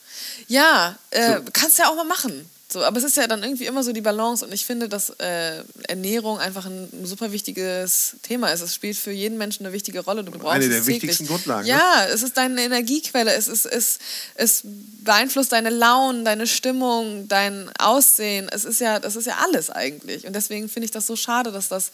[0.47, 1.43] Ja, äh, So.
[1.53, 2.49] kannst ja auch mal machen.
[2.71, 5.09] So, aber es ist ja dann irgendwie immer so die Balance und ich finde, dass
[5.21, 8.61] äh, Ernährung einfach ein super wichtiges Thema ist.
[8.61, 10.23] Es spielt für jeden Menschen eine wichtige Rolle.
[10.23, 11.71] Du brauchst Eine der wichtigsten Grundlagen, ne?
[11.71, 13.33] Ja, es ist deine Energiequelle.
[13.33, 13.99] Es, ist, es,
[14.35, 18.51] es beeinflusst deine Launen, deine Stimmung, dein Aussehen.
[18.53, 20.27] Es ist ja, das ist ja alles eigentlich.
[20.27, 21.91] Und deswegen finde ich das so schade, dass das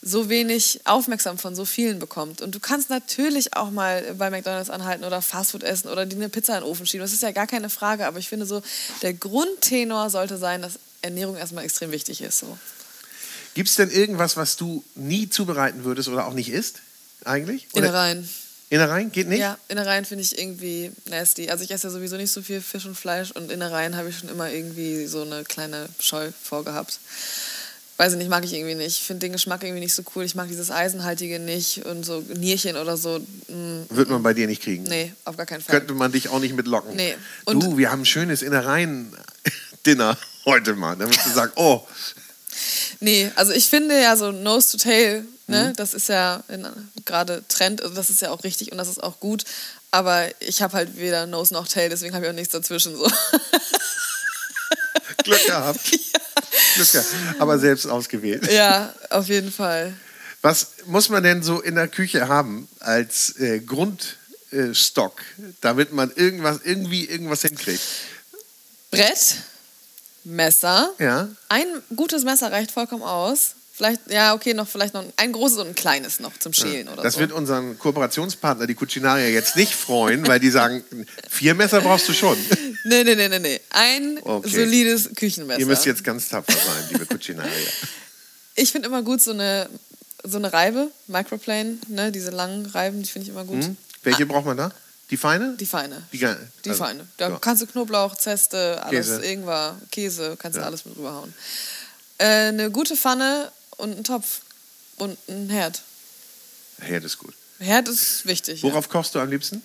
[0.00, 2.40] so wenig Aufmerksam von so vielen bekommt.
[2.40, 6.30] Und du kannst natürlich auch mal bei McDonalds anhalten oder Fastfood essen oder dir eine
[6.30, 7.04] Pizza in den Ofen schieben.
[7.04, 8.06] Das ist ja gar keine Frage.
[8.06, 8.62] Aber ich finde so,
[9.02, 12.38] der Grundtenor sollte sein, dass Ernährung erstmal extrem wichtig ist.
[12.38, 12.58] So.
[13.54, 16.76] Gibt es denn irgendwas, was du nie zubereiten würdest oder auch nicht isst?
[17.24, 17.68] Eigentlich?
[17.72, 18.28] Oder Innereien.
[18.70, 19.12] Innereien?
[19.12, 19.40] Geht nicht?
[19.40, 21.50] Ja, Innereien finde ich irgendwie nasty.
[21.50, 24.18] Also ich esse ja sowieso nicht so viel Fisch und Fleisch und Innereien habe ich
[24.18, 26.98] schon immer irgendwie so eine kleine Scheu vorgehabt.
[27.96, 28.98] Weiß ich nicht, mag ich irgendwie nicht.
[28.98, 30.24] Ich finde den Geschmack irgendwie nicht so cool.
[30.24, 33.20] Ich mag dieses Eisenhaltige nicht und so Nierchen oder so.
[33.48, 34.82] mm, Wird man bei dir nicht kriegen.
[34.84, 35.78] Nee, auf gar keinen Fall.
[35.78, 36.96] Könnte man dich auch nicht mitlocken.
[36.96, 37.14] Nee.
[37.44, 38.42] Und- du, wir haben ein schönes
[39.86, 40.96] Innereien-Dinner heute mal.
[40.96, 41.86] Da wirst du sagen, oh,
[43.00, 45.76] Nee, also ich finde ja so Nose to Tail, ne, Mhm.
[45.76, 46.42] das ist ja
[47.04, 49.44] gerade Trend, also das ist ja auch richtig und das ist auch gut.
[49.90, 52.96] Aber ich habe halt weder Nose noch Tail, deswegen habe ich auch nichts dazwischen.
[52.96, 53.10] So.
[55.24, 55.80] Glück gehabt.
[56.74, 57.08] Glück gehabt.
[57.38, 58.50] Aber selbst ausgewählt.
[58.50, 59.92] ja, auf jeden Fall.
[60.42, 65.20] Was muss man denn so in der Küche haben als äh, Grundstock,
[65.60, 67.82] damit man irgendwas, irgendwie irgendwas hinkriegt?
[68.90, 69.36] Brett,
[70.24, 70.90] Messer.
[70.98, 71.28] Ja.
[71.48, 73.54] Ein gutes Messer reicht vollkommen aus.
[73.76, 77.02] Vielleicht, ja, okay, noch vielleicht noch ein großes und ein kleines noch zum Schälen oder
[77.02, 77.20] Das so.
[77.20, 80.84] wird unseren Kooperationspartner, die Cucinaria, jetzt nicht freuen, weil die sagen,
[81.28, 82.36] vier Messer brauchst du schon.
[82.86, 83.60] Nee, nee, nee, nee, nee.
[83.70, 84.46] Ein Okay.
[84.50, 85.58] solides Küchenmesser.
[85.58, 87.50] Ihr müsst jetzt ganz tapfer sein, liebe Cucinaria.
[88.56, 89.68] Ich finde immer gut so eine,
[90.22, 93.64] so eine Reibe, Microplane, ne, diese langen Reiben, die finde ich immer gut.
[93.64, 93.76] Hm?
[94.02, 94.70] Welche braucht man da?
[95.10, 95.54] Die feine?
[95.56, 96.02] Die feine.
[96.12, 96.26] Die, Die
[96.70, 97.06] also, feine.
[97.18, 97.38] Da ja.
[97.38, 99.24] kannst du Knoblauch, Zeste, alles, Käse.
[99.24, 100.66] irgendwas, Käse, kannst du Ja.
[100.66, 101.34] alles mit rüberhauen.
[102.18, 104.40] Äh, eine gute Pfanne und einen Topf
[104.96, 105.82] und ein Herd.
[106.80, 107.34] Herd ist gut.
[107.58, 108.62] Herd ist wichtig.
[108.62, 109.62] Worauf kochst du am liebsten?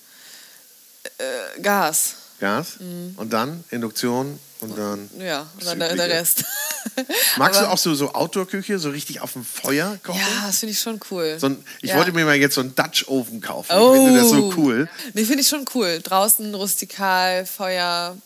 [1.19, 1.61] Ja.
[1.61, 2.15] Gas.
[2.39, 2.79] Gas?
[2.79, 3.13] Mhm.
[3.17, 5.09] Und dann Induktion und dann.
[5.19, 6.09] Ja, und dann der, der.
[6.09, 6.43] Rest.
[7.37, 10.19] Magst Aber- du auch so, so Outdoor-Küche, so richtig auf dem Feuer kochen?
[10.19, 11.37] Ja, das finde ich schon cool.
[11.39, 11.97] So ein, ich ja.
[11.97, 13.71] wollte mir mal jetzt so einen Dutch-Ofen kaufen.
[13.71, 13.93] Oh.
[13.93, 14.89] Ich finde das so cool.
[15.13, 15.99] Nee, finde ich schon cool.
[16.03, 18.17] Draußen rustikal, Feuer,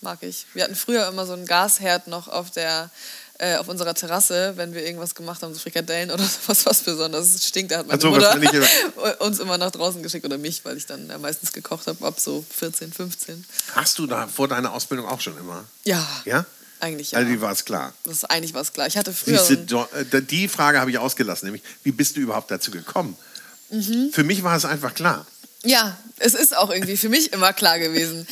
[0.00, 0.46] mag ich.
[0.54, 2.90] Wir hatten früher immer so einen Gasherd noch auf der
[3.38, 7.44] äh, auf unserer Terrasse, wenn wir irgendwas gemacht haben, so Frikadellen oder sowas, was besonders
[7.46, 8.38] stinkt, da hat meine so, Mutter
[9.20, 12.18] uns immer nach draußen geschickt oder mich, weil ich dann ja, meistens gekocht habe, ab
[12.18, 13.44] so 14, 15.
[13.74, 15.64] Hast du da vor deiner Ausbildung auch schon immer?
[15.84, 16.44] Ja, Ja?
[16.80, 17.18] eigentlich ja.
[17.18, 17.92] Also, wie war es klar?
[18.04, 18.86] das ist eigentlich was klar.
[18.86, 19.54] Ich hatte früher Siehst so
[19.86, 22.70] du, ein, do- äh, die Frage habe ich ausgelassen, nämlich, wie bist du überhaupt dazu
[22.70, 23.16] gekommen?
[23.70, 24.10] Mhm.
[24.12, 25.26] Für mich war es einfach klar.
[25.64, 28.26] Ja, es ist auch irgendwie für mich immer klar gewesen.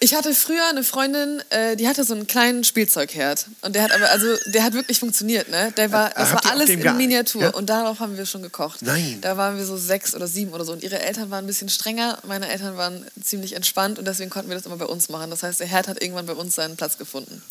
[0.00, 3.46] Ich hatte früher eine Freundin, äh, die hatte so einen kleinen Spielzeugherd.
[3.62, 5.72] Und der hat aber, also, der hat wirklich funktioniert, ne?
[5.76, 7.42] Der war, das habt war alles in Miniatur.
[7.42, 7.50] Ja?
[7.50, 8.82] Und darauf haben wir schon gekocht.
[8.82, 9.18] Nein.
[9.20, 10.72] Da waren wir so sechs oder sieben oder so.
[10.72, 12.18] Und ihre Eltern waren ein bisschen strenger.
[12.26, 13.98] Meine Eltern waren ziemlich entspannt.
[13.98, 15.30] Und deswegen konnten wir das immer bei uns machen.
[15.30, 17.42] Das heißt, der Herd hat irgendwann bei uns seinen Platz gefunden.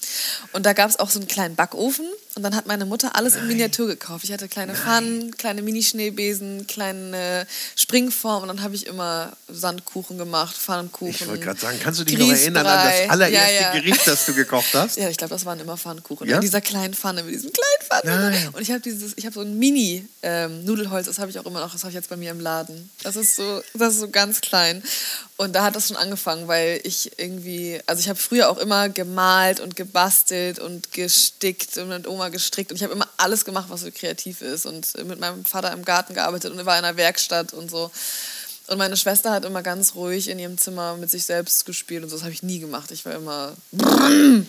[0.53, 2.05] Und da gab es auch so einen kleinen Backofen.
[2.37, 4.23] Und dann hat meine Mutter alles in Miniatur gekauft.
[4.23, 8.43] Ich hatte kleine Pfannen, kleine Mini-Schneebesen, kleine Springform.
[8.43, 11.09] Und dann habe ich immer Sandkuchen gemacht, Pfannkuchen.
[11.09, 13.71] Ich wollte gerade sagen, kannst du dich noch erinnern an das allererste Ja, ja.
[13.73, 14.97] Gericht, das du gekocht hast?
[14.97, 16.29] Ja, ich glaube, das waren immer Pfannkuchen.
[16.29, 16.35] Ja?
[16.35, 18.31] In dieser kleinen Pfanne mit diesem kleinen Pfanne.
[18.31, 18.49] Nein.
[18.53, 20.63] Und ich habe dieses, ich habe so ein Mini ähm,
[21.03, 22.89] das habe ich auch immer noch, das habe ich jetzt bei mir im Laden.
[23.01, 24.83] Das ist so, das ist so ganz klein.
[25.39, 28.89] Und da hat das schon angefangen, weil ich irgendwie, also ich habe früher auch immer
[28.89, 33.67] gemalt und gebastelt und gestickt und mit Oma gestrickt und ich habe immer alles gemacht,
[33.69, 36.97] was so kreativ ist und mit meinem Vater im Garten gearbeitet und war in einer
[36.97, 37.91] Werkstatt und so.
[38.65, 42.09] Und meine Schwester hat immer ganz ruhig in ihrem Zimmer mit sich selbst gespielt und
[42.09, 42.15] so.
[42.15, 42.89] Das habe ich nie gemacht.
[42.89, 43.53] Ich war immer,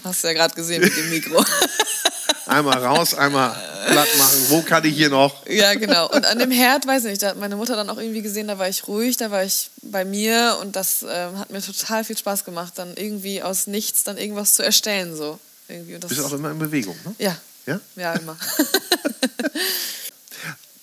[0.04, 1.44] hast du ja gerade gesehen mit dem Mikro.
[2.46, 3.50] Einmal raus, einmal
[3.86, 4.38] platt machen.
[4.48, 5.46] Wo kann ich hier noch?
[5.46, 6.08] ja, genau.
[6.10, 8.48] Und an dem Herd, weiß ich nicht, da hat meine Mutter dann auch irgendwie gesehen,
[8.48, 12.04] da war ich ruhig, da war ich bei mir und das ähm, hat mir total
[12.04, 15.14] viel Spaß gemacht, dann irgendwie aus nichts dann irgendwas zu erstellen.
[15.16, 15.38] So.
[15.68, 15.94] Irgendwie.
[15.94, 17.14] Und das, Bist auch immer in Bewegung, ne?
[17.18, 17.80] ja, Ja?
[17.96, 18.36] ja, immer.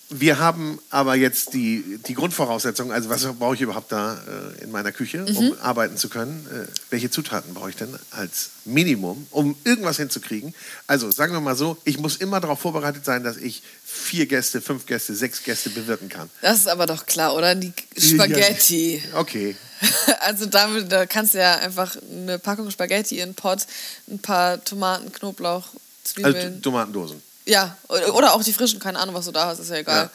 [0.08, 4.14] Wir haben aber jetzt die, die Grundvoraussetzungen, also was brauche ich überhaupt da
[4.58, 5.56] äh, in meiner Küche, um Mhm.
[5.60, 6.46] arbeiten zu können?
[6.46, 10.54] Äh, welche Zutaten brauche ich denn als Minimum, um irgendwas hinzukriegen?
[10.86, 14.60] Also sagen wir mal so, ich muss immer darauf vorbereitet sein, dass ich vier Gäste,
[14.60, 16.30] fünf Gäste, sechs Gäste bewirten kann.
[16.40, 17.56] Das ist aber doch klar, oder?
[17.56, 19.02] Die Spaghetti.
[19.14, 19.56] Okay.
[20.20, 23.66] Also damit, da kannst du ja einfach eine Packung Spaghetti in einen Pot,
[24.08, 26.62] ein paar Tomaten, Knoblauch, Also Zwiebeln.
[26.62, 27.20] Tomatendosen.
[27.46, 30.10] Ja, oder auch die frischen, keine Ahnung, was du da hast, ist ja egal.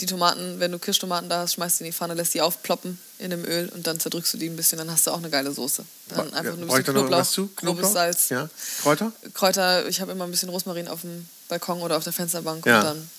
[0.00, 2.98] die Tomaten, wenn du Kirschtomaten da hast, schmeißt du in die Pfanne, lässt die aufploppen
[3.18, 5.28] in dem Öl und dann zerdrückst du die ein bisschen, dann hast du auch eine
[5.28, 5.84] geile Soße.
[6.10, 7.50] Dann einfach nur ein bisschen Knoblauch, irgendwas zu?
[7.56, 8.48] grobes Salz, Ja.
[8.82, 9.10] Kräuter?
[9.34, 9.88] Kräuter.
[9.88, 12.78] Ich habe immer ein bisschen Rosmarin auf dem Balkon oder auf der Fensterbank Ja.
[12.78, 13.10] und dann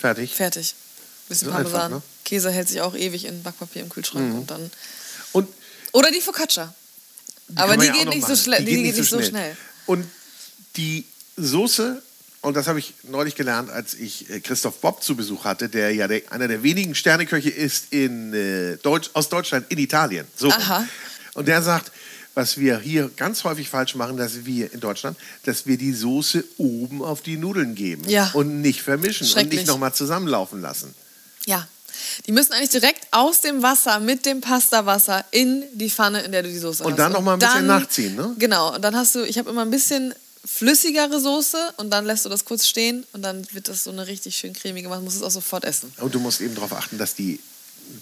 [0.00, 0.34] Fertig.
[0.34, 0.74] fertig.
[1.28, 1.90] Bisschen So einfach, Parmesan.
[1.90, 1.96] ne?
[1.98, 2.02] Mhm.
[2.24, 4.70] Käse hält sich auch ewig in Backpapier im Kühlschrank und dann.
[5.32, 5.48] Und
[5.92, 6.72] Oder die Focaccia.
[7.54, 8.64] Aber man die ja auch geht noch nicht so schnell.
[8.64, 9.54] Die, geht nicht so schnell.
[9.84, 10.06] Und
[10.76, 12.02] die Soße,
[12.44, 15.92] und das habe ich neulich gelernt, als ich äh, Christoph Bob zu Besuch hatte, der
[15.94, 20.26] ja der, einer der wenigen Sterneköche ist in, äh, Deutsch, aus Deutschland in Italien.
[20.36, 20.50] So.
[20.50, 20.86] Aha.
[21.32, 21.90] Und der sagt,
[22.34, 26.44] was wir hier ganz häufig falsch machen, dass wir in Deutschland, dass wir die Soße
[26.58, 28.30] oben auf die Nudeln geben Ja.
[28.34, 30.94] und nicht vermischen und nicht nochmal zusammenlaufen lassen.
[31.46, 31.66] Ja.
[32.26, 36.42] Die müssen eigentlich direkt aus dem Wasser mit dem Pastawasser in die Pfanne, in der
[36.42, 36.90] du die Soße hast.
[36.90, 38.34] Und dann noch mal ein bisschen nachziehen, ne?
[38.38, 38.74] Genau.
[38.74, 40.12] Und dann hast du, ich habe immer ein bisschen
[40.44, 44.06] flüssigere Soße und dann lässt du das kurz stehen und dann wird das so eine
[44.06, 45.92] richtig schön cremige, man muss es auch sofort essen.
[45.98, 47.40] Und du musst eben darauf achten, dass die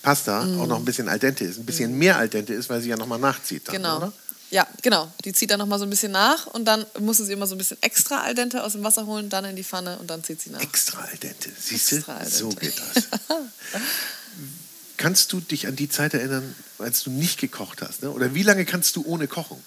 [0.03, 0.61] Pasta Mhm.
[0.61, 1.59] auch noch ein bisschen al dente ist.
[1.59, 3.67] Ein bisschen mehr al dente ist, weil sie ja nochmal nachzieht.
[3.69, 3.97] Dann, Genau.
[3.99, 4.13] Oder?
[4.51, 5.11] Ja, genau.
[5.25, 7.47] Die zieht dann noch mal so ein bisschen nach und dann musst du sie immer
[7.47, 10.09] so ein bisschen extra al dente aus dem Wasser holen, dann in die Pfanne und
[10.11, 10.61] dann zieht sie nach.
[10.61, 11.51] Extra al dente.
[11.59, 12.05] Siehst du?
[12.29, 13.05] So geht das.
[14.99, 18.03] kannst du dich an die Zeit erinnern, als du nicht gekocht hast?
[18.03, 18.11] Ne?
[18.11, 19.63] Oder wie lange kannst du ohne kochen?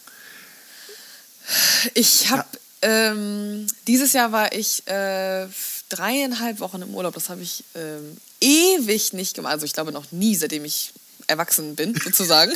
[1.94, 2.46] Ich habe
[2.86, 5.48] ähm, dieses Jahr war ich äh,
[5.90, 7.14] dreieinhalb Wochen im Urlaub.
[7.16, 9.54] Das habe ich ähm, ewig nicht gemacht.
[9.54, 10.94] Also ich glaube noch nie, seitdem ich
[11.28, 12.54] erwachsen bin, sozusagen.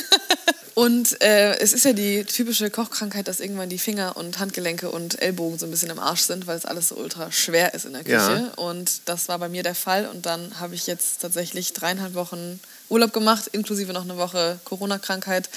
[0.74, 5.20] und äh, es ist ja die typische Kochkrankheit, dass irgendwann die Finger und Handgelenke und
[5.20, 7.94] Ellbogen so ein bisschen im Arsch sind, weil es alles so ultra schwer ist in
[7.94, 8.14] der Küche.
[8.14, 8.52] Ja.
[8.54, 10.06] Und das war bei mir der Fall.
[10.06, 15.50] Und dann habe ich jetzt tatsächlich dreieinhalb Wochen Urlaub gemacht, inklusive noch eine Woche Corona-Krankheit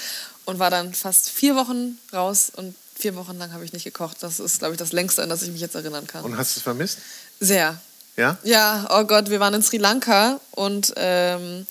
[0.44, 4.18] und war dann fast vier Wochen raus und vier Wochen lang habe ich nicht gekocht.
[4.20, 6.24] Das ist, glaube ich, das längste, an das ich mich jetzt erinnern kann.
[6.24, 6.98] Und hast du es vermisst?
[7.40, 7.80] Sehr.
[8.16, 8.38] Ja?
[8.44, 11.66] Ja, oh Gott, wir waren in Sri Lanka und ähm,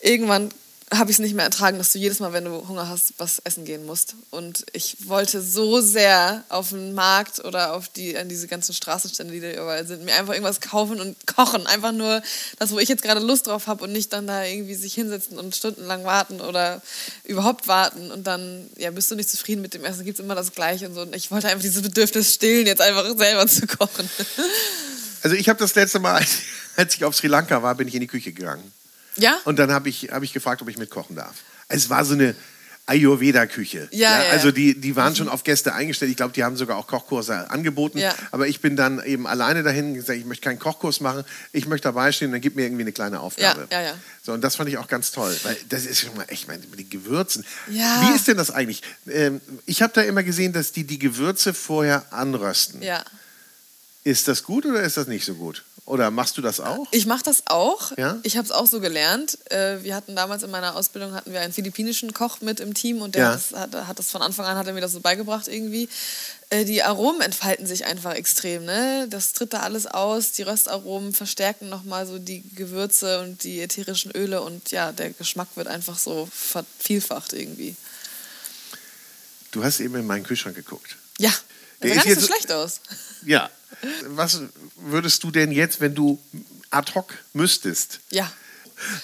[0.00, 0.48] irgendwann
[0.92, 3.38] habe ich es nicht mehr ertragen, dass du jedes Mal, wenn du Hunger hast, was
[3.40, 4.14] essen gehen musst.
[4.30, 9.32] Und ich wollte so sehr auf den Markt oder auf die, an diese ganzen Straßenstände,
[9.32, 11.66] die da überall sind, mir einfach irgendwas kaufen und kochen.
[11.66, 12.22] Einfach nur
[12.58, 15.38] das, wo ich jetzt gerade Lust drauf habe und nicht dann da irgendwie sich hinsetzen
[15.38, 16.82] und stundenlang warten oder
[17.24, 18.10] überhaupt warten.
[18.10, 20.88] Und dann, ja, bist du nicht zufrieden mit dem Essen, gibt es immer das Gleiche
[20.88, 21.02] und so.
[21.02, 24.08] Und ich wollte einfach dieses Bedürfnis stillen, jetzt einfach selber zu kochen.
[25.22, 26.24] Also ich habe das letzte Mal,
[26.76, 28.72] als, ich auf Sri Lanka war, bin ich in die Küche gegangen.
[29.16, 29.38] Ja?
[29.44, 31.34] Und dann habe ich, hab ich gefragt, ob ich mitkochen darf.
[31.68, 32.34] Es war so eine
[32.86, 33.88] Ayurveda-Küche.
[33.92, 34.52] Ja, ja, Also ja.
[34.52, 36.10] die, die waren schon auf Gäste eingestellt.
[36.10, 37.98] Ich glaube, die haben sogar auch Kochkurse angeboten.
[37.98, 38.12] Ja.
[38.32, 41.24] Aber ich bin dann eben alleine dahin gesagt, ich möchte keinen Kochkurs machen.
[41.52, 43.68] Ich möchte dabei stehen, dann gib mir irgendwie eine kleine Aufgabe.
[43.70, 43.94] Ja, ja, ja.
[44.22, 46.66] So, und das fand ich auch ganz toll, weil das ist schon mal echt meine,
[46.66, 47.44] mit den Gewürzen.
[47.70, 48.08] Ja.
[48.08, 48.82] Wie ist denn das eigentlich?
[49.08, 52.82] Ähm, ich habe da immer gesehen, dass die die Gewürze vorher anrösten.
[52.82, 53.04] Ja.
[54.02, 55.62] Ist das gut oder ist das nicht so gut?
[55.84, 56.86] Oder machst du das auch?
[56.92, 57.90] Ich mache das auch.
[57.98, 58.20] Ja?
[58.22, 59.36] Ich habe es auch so gelernt.
[59.50, 63.02] Äh, Wir hatten damals in meiner Ausbildung hatten wir einen philippinischen Koch mit im Team
[63.02, 63.28] und der Ja.
[63.32, 65.88] hat, das, hat, hat das von Anfang an hat er mir das so beigebracht irgendwie.
[66.50, 68.64] Äh, Die Aromen entfalten sich einfach extrem.
[68.64, 69.08] Ne?
[69.10, 70.30] Das tritt da alles aus.
[70.30, 75.48] Die Röstaromen verstärken nochmal so die Gewürze und die ätherischen Öle und ja, der Geschmack
[75.56, 77.74] wird einfach so vervielfacht irgendwie.
[79.50, 80.96] Du hast eben in meinen Kühlschrank geguckt.
[81.18, 81.32] Ja,
[81.82, 82.80] Der sah gar nicht so schlecht aus.
[83.26, 83.50] Ja.
[84.08, 84.40] Was
[84.76, 86.20] würdest du denn jetzt, wenn du
[86.70, 88.30] ad hoc müsstest, Ja.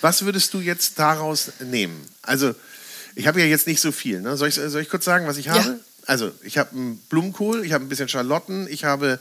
[0.00, 2.00] was würdest du jetzt daraus nehmen?
[2.22, 2.54] Also,
[3.14, 4.20] ich habe ja jetzt nicht so viel.
[4.20, 4.36] Ne?
[4.36, 5.68] Soll, ich, soll ich kurz sagen, was ich habe?
[5.68, 5.78] Ja.
[6.06, 9.18] Also, ich habe einen Blumenkohl, ich habe ein bisschen Schalotten, ich habe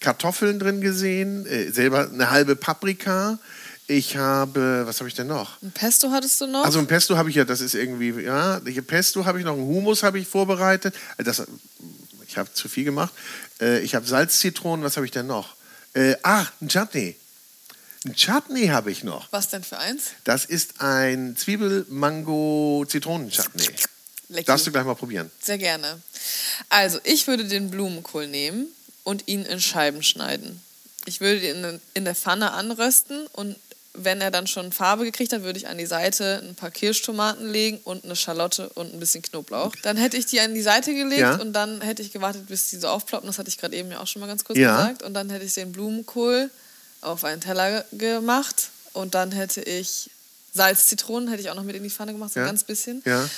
[0.00, 3.38] Kartoffeln drin gesehen, äh, selber eine halbe Paprika.
[3.86, 5.60] Ich habe, was habe ich denn noch?
[5.62, 6.64] Ein Pesto hattest du noch?
[6.64, 9.66] Also ein Pesto habe ich ja, das ist irgendwie, ja, Pesto habe ich noch, einen
[9.66, 10.94] Hummus habe ich vorbereitet.
[11.18, 11.42] Äh, Das,
[12.26, 13.12] ich habe zu viel gemacht.
[13.60, 15.54] Äh, Ich habe Salz, Zitronen, was habe ich denn noch?
[15.94, 17.16] Äh, ah, ein Chutney.
[18.04, 19.32] Ein Chutney habe ich noch.
[19.32, 20.10] Was denn für eins?
[20.24, 23.68] Das ist ein Zwiebel-Mango-Zitronen-Chutney.
[24.44, 25.30] Darfst du gleich mal probieren.
[25.40, 26.00] Sehr gerne.
[26.68, 28.66] Also, ich würde den Blumenkohl nehmen
[29.04, 30.60] und ihn in Scheiben schneiden.
[31.06, 33.56] Ich würde ihn in der Pfanne anrösten und
[33.96, 37.48] wenn er dann schon Farbe gekriegt hat, würde ich an die Seite ein paar Kirschtomaten
[37.48, 39.74] legen und eine Schalotte und ein bisschen Knoblauch.
[39.82, 41.36] Dann hätte ich die an die Seite gelegt Ja.
[41.36, 43.26] und dann hätte ich gewartet, bis die so aufploppen.
[43.28, 44.76] Das hatte ich gerade eben ja auch schon mal ganz kurz Ja.
[44.76, 45.02] gesagt.
[45.04, 46.50] Und dann hätte ich den Blumenkohl
[47.02, 50.10] auf einen Teller gemacht und dann hätte ich
[50.52, 52.46] Salz, Zitronen hätte ich auch noch mit in die Pfanne gemacht, so Ja.
[52.46, 53.02] ein ganz bisschen.
[53.04, 53.28] Ja.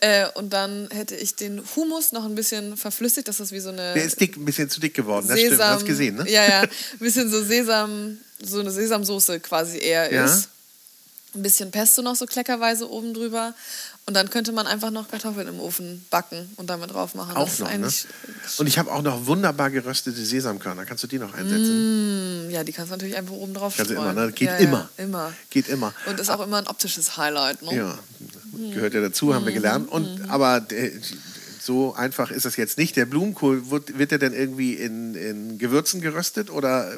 [0.00, 3.70] Äh, und dann hätte ich den Hummus noch ein bisschen verflüssigt, dass das wie so
[3.70, 5.26] eine Der ist dick, ein bisschen zu dick geworden.
[5.28, 6.30] Das stimmt, hast gesehen, ne?
[6.30, 6.68] Ja, ja, ein
[7.00, 10.24] bisschen so Sesam, so eine Sesamsoße quasi eher Ja.
[10.24, 10.48] ist.
[11.34, 13.54] Ein bisschen Pesto noch so kleckerweise oben drüber.
[14.06, 17.36] Und dann könnte man einfach noch Kartoffeln im Ofen backen und damit drauf machen.
[17.36, 17.90] Auch das ist noch, ne?
[18.56, 20.86] Und ich habe auch noch wunderbar geröstete Sesamkörner.
[20.86, 22.46] Kannst du die noch einsetzen?
[22.46, 24.10] Mm, ja, die kannst du natürlich einfach oben drauf Kannst streuen.
[24.10, 24.32] immer, ne?
[24.32, 24.88] Geht ja, immer.
[24.96, 25.32] Ja, immer.
[25.50, 25.92] Geht immer.
[26.06, 27.60] Und ist auch immer ein optisches Highlight.
[27.60, 27.76] Ne?
[27.76, 27.98] Ja,
[28.74, 29.90] gehört ja dazu, haben wir gelernt.
[29.90, 30.90] Und, Aber äh,
[31.60, 32.96] so einfach ist das jetzt nicht.
[32.96, 36.96] Der Blumenkohl, wird, wird der denn irgendwie in, in Gewürzen geröstet oder äh,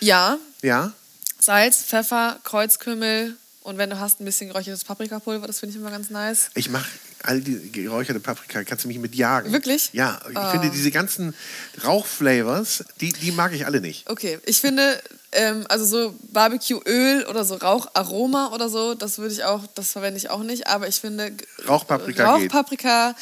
[0.00, 0.92] ja, ja?
[1.40, 5.90] Salz, Pfeffer, Kreuzkümmel und wenn du hast, ein bisschen geräuchertes Paprikapulver, das finde ich immer
[5.90, 6.50] ganz nice.
[6.54, 6.86] Ich mache
[7.22, 9.52] all die geräucherte Paprika, kannst du mich mit jagen.
[9.52, 9.88] Wirklich?
[9.94, 10.50] Ja, ich Ah.
[10.50, 11.34] finde diese ganzen
[11.82, 14.08] Rauchflavors, die, die mag ich alle nicht.
[14.10, 15.00] Okay, ich finde,
[15.34, 20.18] ähm, also so Barbecue-Öl oder so Raucharoma oder so, das würde ich auch, das verwende
[20.18, 22.52] ich auch nicht, aber ich finde g- Rauchpaprika geht.
[22.52, 23.14] Rauchpaprika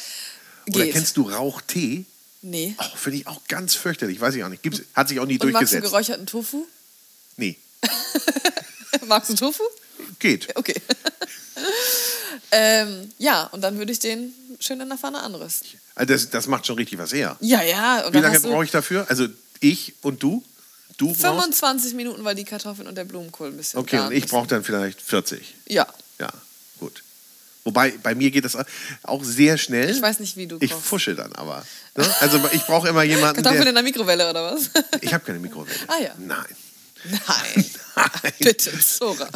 [0.73, 2.05] Oder kennst du Rauchtee?
[2.41, 2.75] Nee.
[2.77, 4.19] Oh, finde ich auch ganz fürchterlich.
[4.19, 4.63] Weiß ich auch nicht.
[4.63, 5.83] Gibt's, hat sich auch nie Und magst du durchgesetzt.
[5.83, 6.65] geräucherten Tofu?
[7.37, 7.57] Nee,
[9.07, 9.63] magst du Tofu?
[10.19, 10.55] geht.
[10.57, 10.75] Okay.
[12.51, 15.79] ähm, ja, und dann würde ich den schön in der Pfanne anrüsten.
[15.95, 17.37] Also das, das macht schon richtig was her.
[17.39, 18.05] Ja, ja.
[18.05, 19.05] Und Wie lange brauche ich dafür?
[19.09, 19.27] Also
[19.59, 20.43] ich und du?
[20.97, 21.21] Du brauchst?
[21.21, 24.63] 25 Minuten, weil die Kartoffeln und der Blumenkohl ein bisschen Okay, und ich brauche dann
[24.63, 25.55] vielleicht 40.
[25.67, 25.87] Ja,
[26.19, 26.29] Ja,
[26.79, 27.03] gut.
[27.65, 28.57] Wobei, bei mir geht das
[29.03, 29.89] auch sehr schnell.
[29.89, 30.85] ich weiß nicht, wie du Ich kochst.
[30.85, 31.65] fusche dann aber.
[31.95, 32.05] Ne?
[32.19, 33.69] Also ich brauche immer jemanden, Kartoffeln der...
[33.69, 34.69] in der Mikrowelle oder was?
[34.99, 35.73] Ich habe keine Mikrowelle.
[35.87, 36.11] Ah, ja.
[36.17, 36.43] Nein.
[37.05, 37.19] Nein.
[37.95, 38.33] Nein.
[38.39, 39.29] Bitte, Zora.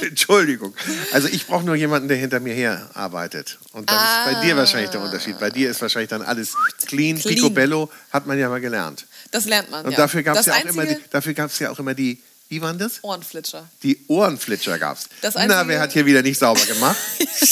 [0.00, 0.74] Entschuldigung.
[1.12, 3.58] Also ich brauche nur jemanden, der hinter mir her arbeitet.
[3.72, 5.38] Und das ist bei dir wahrscheinlich der Unterschied.
[5.38, 6.54] Bei dir ist wahrscheinlich dann alles
[6.86, 7.18] clean.
[7.18, 7.34] Clean.
[7.36, 9.06] Picobello hat man ja mal gelernt.
[9.30, 9.84] Das lernt man.
[9.84, 9.96] Und ja.
[9.98, 12.78] dafür gab es ja, auch immer die, dafür gab's ja auch immer die, wie waren
[12.78, 13.02] das?
[13.02, 13.68] Ohrenflitscher.
[13.82, 15.08] Die Ohrenflitscher gab's.
[15.20, 16.96] Das Na, wer hat hier wieder nicht sauber gemacht?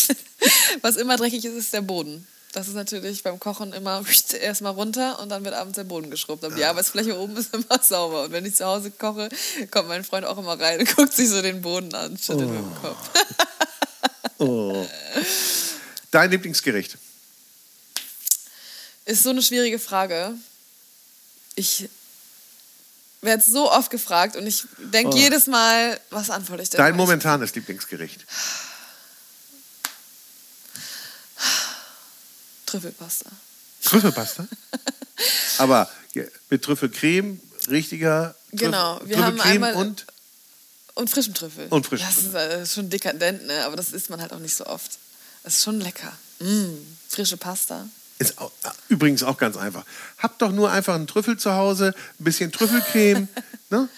[0.83, 2.27] Was immer dreckig ist, ist der Boden.
[2.53, 4.05] Das ist natürlich beim Kochen immer
[4.41, 6.45] erstmal runter und dann wird abends der Boden geschrubbt.
[6.45, 8.25] Aber die Arbeitsfläche oben ist immer sauber.
[8.25, 9.29] Und wenn ich zu Hause koche,
[9.70, 12.59] kommt mein Freund auch immer rein und guckt sich so den Boden an, schüttelt mit
[12.59, 13.11] dem Kopf.
[14.39, 14.87] Oh.
[16.11, 16.97] Dein Lieblingsgericht?
[19.05, 20.35] Ist so eine schwierige Frage.
[21.57, 21.89] Ich
[23.23, 25.19] werde so oft gefragt und ich denke Oh.
[25.19, 26.79] jedes Mal, was antworte ich denn?
[26.79, 28.25] Dein momentanes Lieblingsgericht?
[32.67, 33.31] Trüffelpasta.
[33.83, 34.47] Trüffelpasta?
[35.59, 35.89] Aber
[36.51, 40.07] mit Trüffelcreme, richtiger Trüffel- Genau, wir haben Trüffelcreme einmal- und
[40.95, 41.67] Und frischen Trüffel.
[41.71, 43.65] Und frischen Das ist äh, schon dekadent, ne?
[43.65, 44.99] aber das isst man halt auch nicht so oft.
[45.43, 46.13] Das ist schon lecker.
[46.41, 46.75] Mm,
[47.09, 47.89] frische Pasta.
[48.19, 48.51] Ist auch,
[48.89, 49.85] übrigens auch ganz einfach.
[50.19, 53.29] Habt doch nur einfach einen Trüffel zu Hause, ein bisschen Trüffelcreme,
[53.71, 53.89] ne?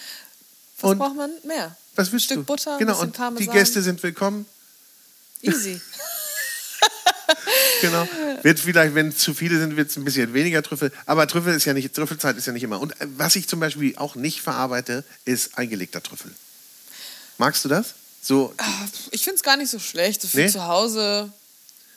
[0.81, 1.77] Was Und- braucht man mehr?
[1.95, 2.45] Was willst Stück du?
[2.45, 3.55] Butter, ein genau, und die Parmesan.
[3.55, 4.47] Gäste sind willkommen.
[5.43, 5.81] Easy.
[7.81, 8.09] Genau.
[8.43, 10.93] Wird vielleicht, wenn es zu viele sind, wird es ein bisschen weniger Trüffel.
[11.05, 12.81] Aber Trüffel ist ja nicht, Trüffelzeit ist ja nicht immer.
[12.81, 16.31] Und äh, was ich zum Beispiel auch nicht verarbeite, ist eingelegter Trüffel.
[17.39, 17.95] Magst du das?
[18.23, 18.55] So,
[19.11, 20.23] ich finde es gar nicht so schlecht.
[20.23, 20.49] Für Nee?
[20.51, 21.31] zu Hause,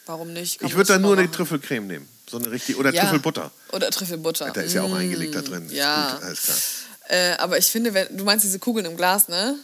[0.10, 0.60] warum nicht?
[0.60, 1.34] Kann ich würde da nur eine machen.
[1.34, 2.10] Trüffelcreme nehmen.
[2.30, 3.04] So eine richtig, oder Ja.
[3.04, 3.52] Trüffelbutter.
[3.72, 4.52] Oder Trüffelbutter.
[4.52, 5.66] Da ist ja auch Mm, eingelegter drin.
[5.68, 6.14] Ist Ja.
[6.16, 6.58] Gut, alles klar.
[7.10, 9.56] Äh, aber ich finde, wenn, du meinst diese Kugeln im Glas, ne?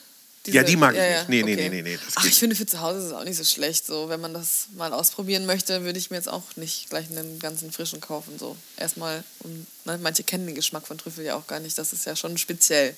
[0.47, 1.29] Ja, die mag ich nicht.
[1.29, 3.23] Nee, nee, nee, nee, nee, das Ach, ich finde, für zu Hause ist es auch
[3.23, 3.87] nicht so schlecht.
[3.87, 7.39] So, wenn man das mal ausprobieren möchte, würde ich mir jetzt auch nicht gleich einen
[7.39, 8.37] ganzen frischen kaufen.
[8.37, 11.77] So, erstmal, um, ne, manche kennen den Geschmack von Trüffel ja auch gar nicht.
[11.79, 12.95] Das ist ja schon speziell.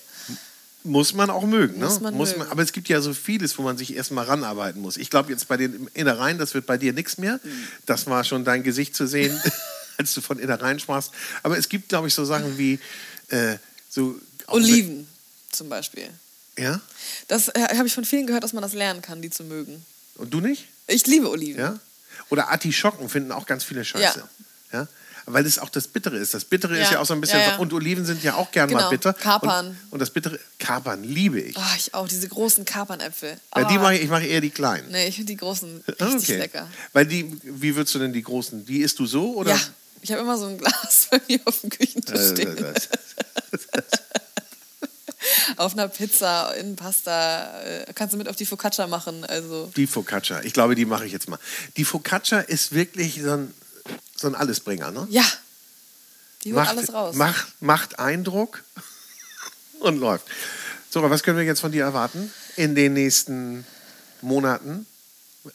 [0.87, 1.85] Muss man auch mögen, ne?
[2.11, 4.97] Muss man aber es gibt ja so vieles, wo man sich erstmal ranarbeiten muss.
[4.97, 7.39] Ich glaube jetzt bei den Innereien, das wird bei dir nichts mehr.
[7.43, 7.67] Mhm.
[7.85, 9.39] Das war schon dein Gesicht zu sehen,
[9.97, 11.11] als du von Innereien sprachst.
[11.43, 12.79] Aber es gibt, glaube ich, so Sachen wie
[13.29, 13.57] äh,
[13.89, 15.07] so Oliven
[15.51, 16.09] zum Beispiel.
[16.57, 16.81] Ja?
[17.27, 19.85] Das äh, habe ich von vielen gehört, dass man das lernen kann, die zu mögen.
[20.15, 20.67] Und du nicht?
[20.87, 21.59] Ich liebe Oliven.
[21.59, 21.79] Ja?
[22.29, 24.23] Oder Artischocken finden auch ganz viele Scheiße.
[24.71, 24.87] Ja.
[25.29, 26.33] Weil es auch das Bittere ist.
[26.33, 26.93] Das Bittere ist Ja.
[26.93, 27.39] ja auch so ein bisschen.
[27.39, 27.55] Ja, ja.
[27.57, 28.89] Und Oliven sind ja auch gern mal Genau.
[28.89, 29.11] bitter.
[29.13, 29.67] Kapern.
[29.67, 30.39] Und, und das Bittere.
[30.57, 31.57] Kapern liebe ich.
[31.57, 33.37] Ah, ich auch, diese großen Kapernäpfel.
[33.55, 33.79] Ja, die Ah.
[33.81, 34.89] mache ich, ich mache eher die kleinen.
[34.89, 36.37] Nee, ich finde die großen richtig okay.
[36.37, 36.67] lecker.
[36.93, 38.65] Weil die, wie würdest du denn die großen?
[38.65, 39.51] Die isst du so oder?
[39.51, 39.59] Ja,
[40.01, 42.55] ich habe immer so ein Glas bei mir auf dem Küchentisch Äh, stehen.
[42.55, 42.87] das-
[45.57, 47.61] auf einer Pizza, in Pasta.
[47.61, 49.25] äh, Kannst du mit auf die Focaccia machen.
[49.25, 50.41] Also, Die Focaccia.
[50.43, 51.39] Ich glaube, die mache ich jetzt mal.
[51.75, 53.53] Die Focaccia ist wirklich so ein,
[54.19, 55.07] so ein Allesbringer, ne?
[55.09, 55.23] ja.
[56.43, 57.15] Die holt alles raus.
[57.15, 58.63] Macht, macht Eindruck
[59.79, 60.25] und läuft.
[60.89, 63.65] So, was können wir jetzt von dir erwarten in den nächsten
[64.21, 64.85] Monaten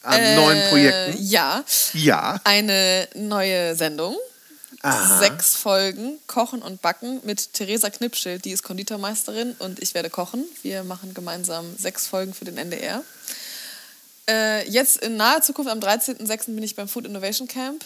[0.03, 1.23] an Äh, neuen Projekten?
[1.23, 2.39] Ja, Ja.
[2.43, 4.15] eine neue Sendung.
[4.81, 5.19] Aha.
[5.19, 10.43] Sechs Folgen Kochen und Backen mit Theresa Knipschild, die ist Konditormeisterin und ich werde kochen.
[10.61, 13.01] Wir machen gemeinsam sechs Folgen für den NDR.
[14.29, 16.45] Äh, jetzt in naher Zukunft, am 13.06.
[16.55, 17.83] bin ich beim Food Innovation Camp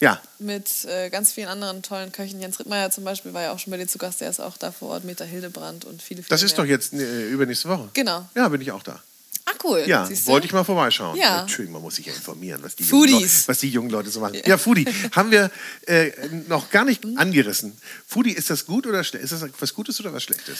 [0.00, 0.20] Ja.
[0.38, 2.40] mit äh, ganz vielen anderen tollen Köchen.
[2.40, 4.56] Jens Rittmeier zum Beispiel war ja auch schon bei dir zu Gast, der ist auch
[4.56, 6.64] da vor Ort, Meta Hildebrand und viele, viele Das ist mehr.
[6.64, 7.88] doch jetzt äh, übernächste Woche.
[7.94, 8.28] Genau.
[8.34, 9.02] Ja, bin ich auch da.
[9.44, 9.82] Ah, cool.
[9.86, 11.16] Ja, wollte ich mal vorbeischauen.
[11.16, 11.40] Ja.
[11.40, 13.12] Entschuldigung, man muss sich ja informieren, was die, Foodies.
[13.12, 14.36] Jungen, Leute, was die jungen Leute so machen.
[14.44, 15.50] Ja, Foodie haben wir
[15.86, 16.10] äh,
[16.48, 17.74] noch gar nicht angerissen.
[18.06, 19.24] Foodie, ist das gut oder schlecht?
[19.24, 20.58] Ist das was Gutes oder was Schlechtes?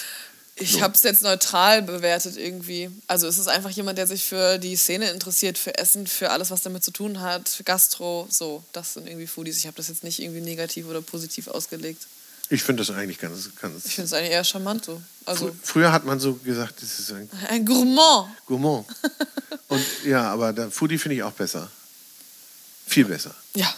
[0.61, 2.91] Ich habe es jetzt neutral bewertet irgendwie.
[3.07, 6.51] Also es ist einfach jemand, der sich für die Szene interessiert, für Essen, für alles,
[6.51, 8.63] was damit zu tun hat, für Gastro, so.
[8.73, 9.59] Das sind irgendwie Foodies.
[9.59, 12.07] Ich habe das jetzt nicht irgendwie negativ oder positiv ausgelegt.
[12.51, 13.51] Ich finde das eigentlich ganz.
[13.61, 15.01] ganz Ich finde es eigentlich eher charmant so.
[15.27, 18.29] Also Früher hat man so gesagt, das ist ein ein Gourmand.
[18.47, 18.87] Gourmand.
[19.69, 21.71] Und ja, aber da, Foodie finde ich auch besser.
[22.87, 23.35] Viel besser.
[23.55, 23.73] Ja,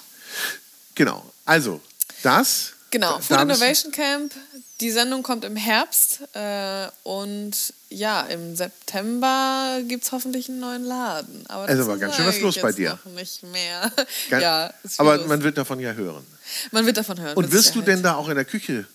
[1.00, 1.24] Genau.
[1.46, 1.80] Also,
[2.22, 2.72] das.
[2.90, 3.18] genau.
[3.20, 4.34] Food Innovation Camp.
[4.80, 7.52] Die Sendung kommt im Herbst äh, und
[7.90, 11.44] ja, im September gibt es hoffentlich einen neuen Laden.
[11.48, 12.98] Aber Also war ganz schön was los bei dir.
[13.04, 13.92] Noch nicht mehr.
[14.30, 15.26] Ga- ja, aber los.
[15.26, 16.24] man wird davon ja hören.
[16.70, 17.36] man wird davon hören.
[17.36, 18.86] Und wirst du denn da auch in der Küche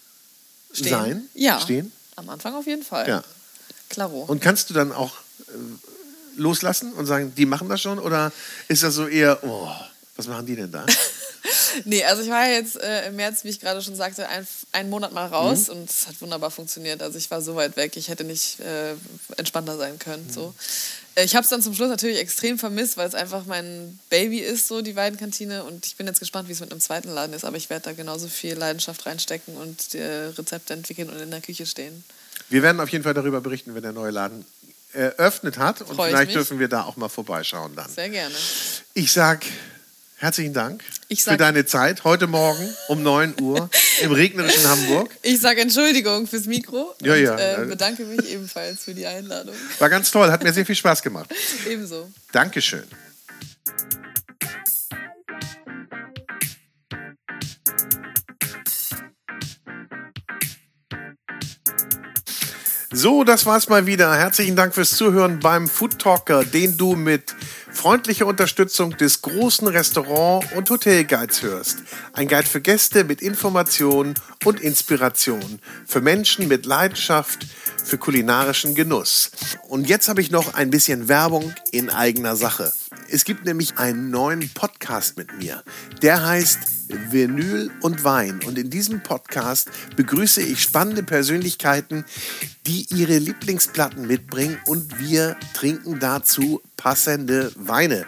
[0.73, 0.89] Stehen?
[0.89, 1.29] sein?
[1.33, 1.59] Ja.
[1.59, 1.91] Stehen?
[2.15, 3.07] Am Anfang auf jeden Fall.
[3.07, 3.23] Ja.
[3.89, 4.23] Klaro.
[4.23, 5.13] Und kannst du dann auch
[5.47, 5.51] äh,
[6.37, 7.99] loslassen und sagen, die machen das schon?
[7.99, 8.31] Oder
[8.67, 9.69] ist das so eher, oh,
[10.15, 10.85] was machen die denn da?
[11.83, 14.89] Nee, also ich war jetzt äh, im März, wie ich gerade schon sagte, ein, einen
[14.89, 15.73] Monat mal raus Mhm.
[15.75, 17.03] und es hat wunderbar funktioniert.
[17.03, 18.93] Also ich war so weit weg, ich hätte nicht äh,
[19.35, 20.27] entspannter sein können.
[20.33, 20.47] So.
[20.47, 20.53] Mhm.
[21.15, 24.39] Äh, Ich habe es dann zum Schluss natürlich extrem vermisst, weil es einfach mein Baby
[24.39, 25.65] ist, so die Weidenkantine.
[25.65, 27.43] Und ich bin jetzt gespannt, wie es mit einem zweiten Laden ist.
[27.43, 31.41] Aber ich werde da genauso viel Leidenschaft reinstecken und äh, Rezepte entwickeln und in der
[31.41, 32.05] Küche stehen.
[32.49, 34.45] Wir werden auf jeden Fall darüber berichten, wenn der neue Laden
[34.93, 35.81] eröffnet hat.
[35.81, 36.33] Und vielleicht mich.
[36.35, 37.91] dürfen wir da auch mal vorbeischauen dann.
[37.91, 38.33] Sehr gerne.
[38.93, 39.45] Ich sag
[40.17, 43.69] herzlichen Dank Ich für sag- deine Zeit heute Morgen um 9 Uhr
[44.01, 45.09] im regnerischen Hamburg.
[45.21, 47.61] Ich sage Entschuldigung fürs Mikro Ja, und ja.
[47.63, 49.55] Äh, bedanke mich ebenfalls für die Einladung.
[49.79, 51.29] War ganz toll, hat mir sehr viel Spaß gemacht.
[51.69, 52.09] Ebenso.
[52.31, 52.83] Dankeschön.
[62.93, 64.15] So, das war's mal wieder.
[64.15, 67.35] Herzlichen Dank fürs Zuhören beim Food Talker, den du mit
[67.75, 71.79] freundlicher Unterstützung des großen Restaurant- und Hotelguides hörst.
[72.13, 74.15] Ein Guide für Gäste mit Informationen
[74.45, 75.59] und Inspiration.
[75.85, 77.45] Für Menschen mit Leidenschaft
[77.85, 79.31] für kulinarischen Genuss.
[79.69, 82.73] Und jetzt habe ich noch ein bisschen Werbung in eigener Sache.
[83.09, 85.63] Es gibt nämlich einen neuen Podcast mit mir.
[86.01, 86.59] Der heißt
[87.11, 88.41] Vinyl und Wein.
[88.45, 92.05] Und in diesem Podcast begrüße ich spannende Persönlichkeiten,
[92.65, 98.05] die ihre Lieblingsplatten mitbringen und wir trinken dazu passende Weine.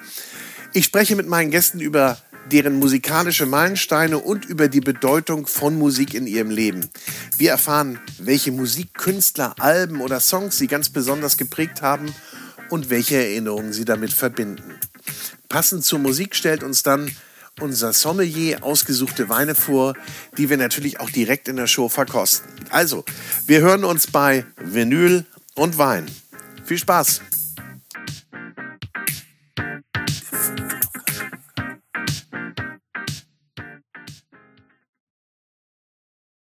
[0.74, 2.18] Ich spreche mit meinen Gästen über
[2.52, 6.90] deren musikalische Meilensteine und über die Bedeutung von Musik in ihrem Leben.
[7.38, 12.14] Wir erfahren, welche Musikkünstler, Alben oder Songs sie ganz besonders geprägt haben
[12.70, 14.76] und welche Erinnerungen sie damit verbinden.
[15.50, 17.12] Passend zur Musik stellt uns dann
[17.60, 19.94] unser Sommelier ausgesuchte Weine vor,
[20.38, 22.48] die wir natürlich auch direkt in der Show verkosten.
[22.70, 23.04] Also,
[23.48, 25.26] wir hören uns bei Vinyl
[25.56, 26.06] und Wein.
[26.66, 27.22] Viel Spaß!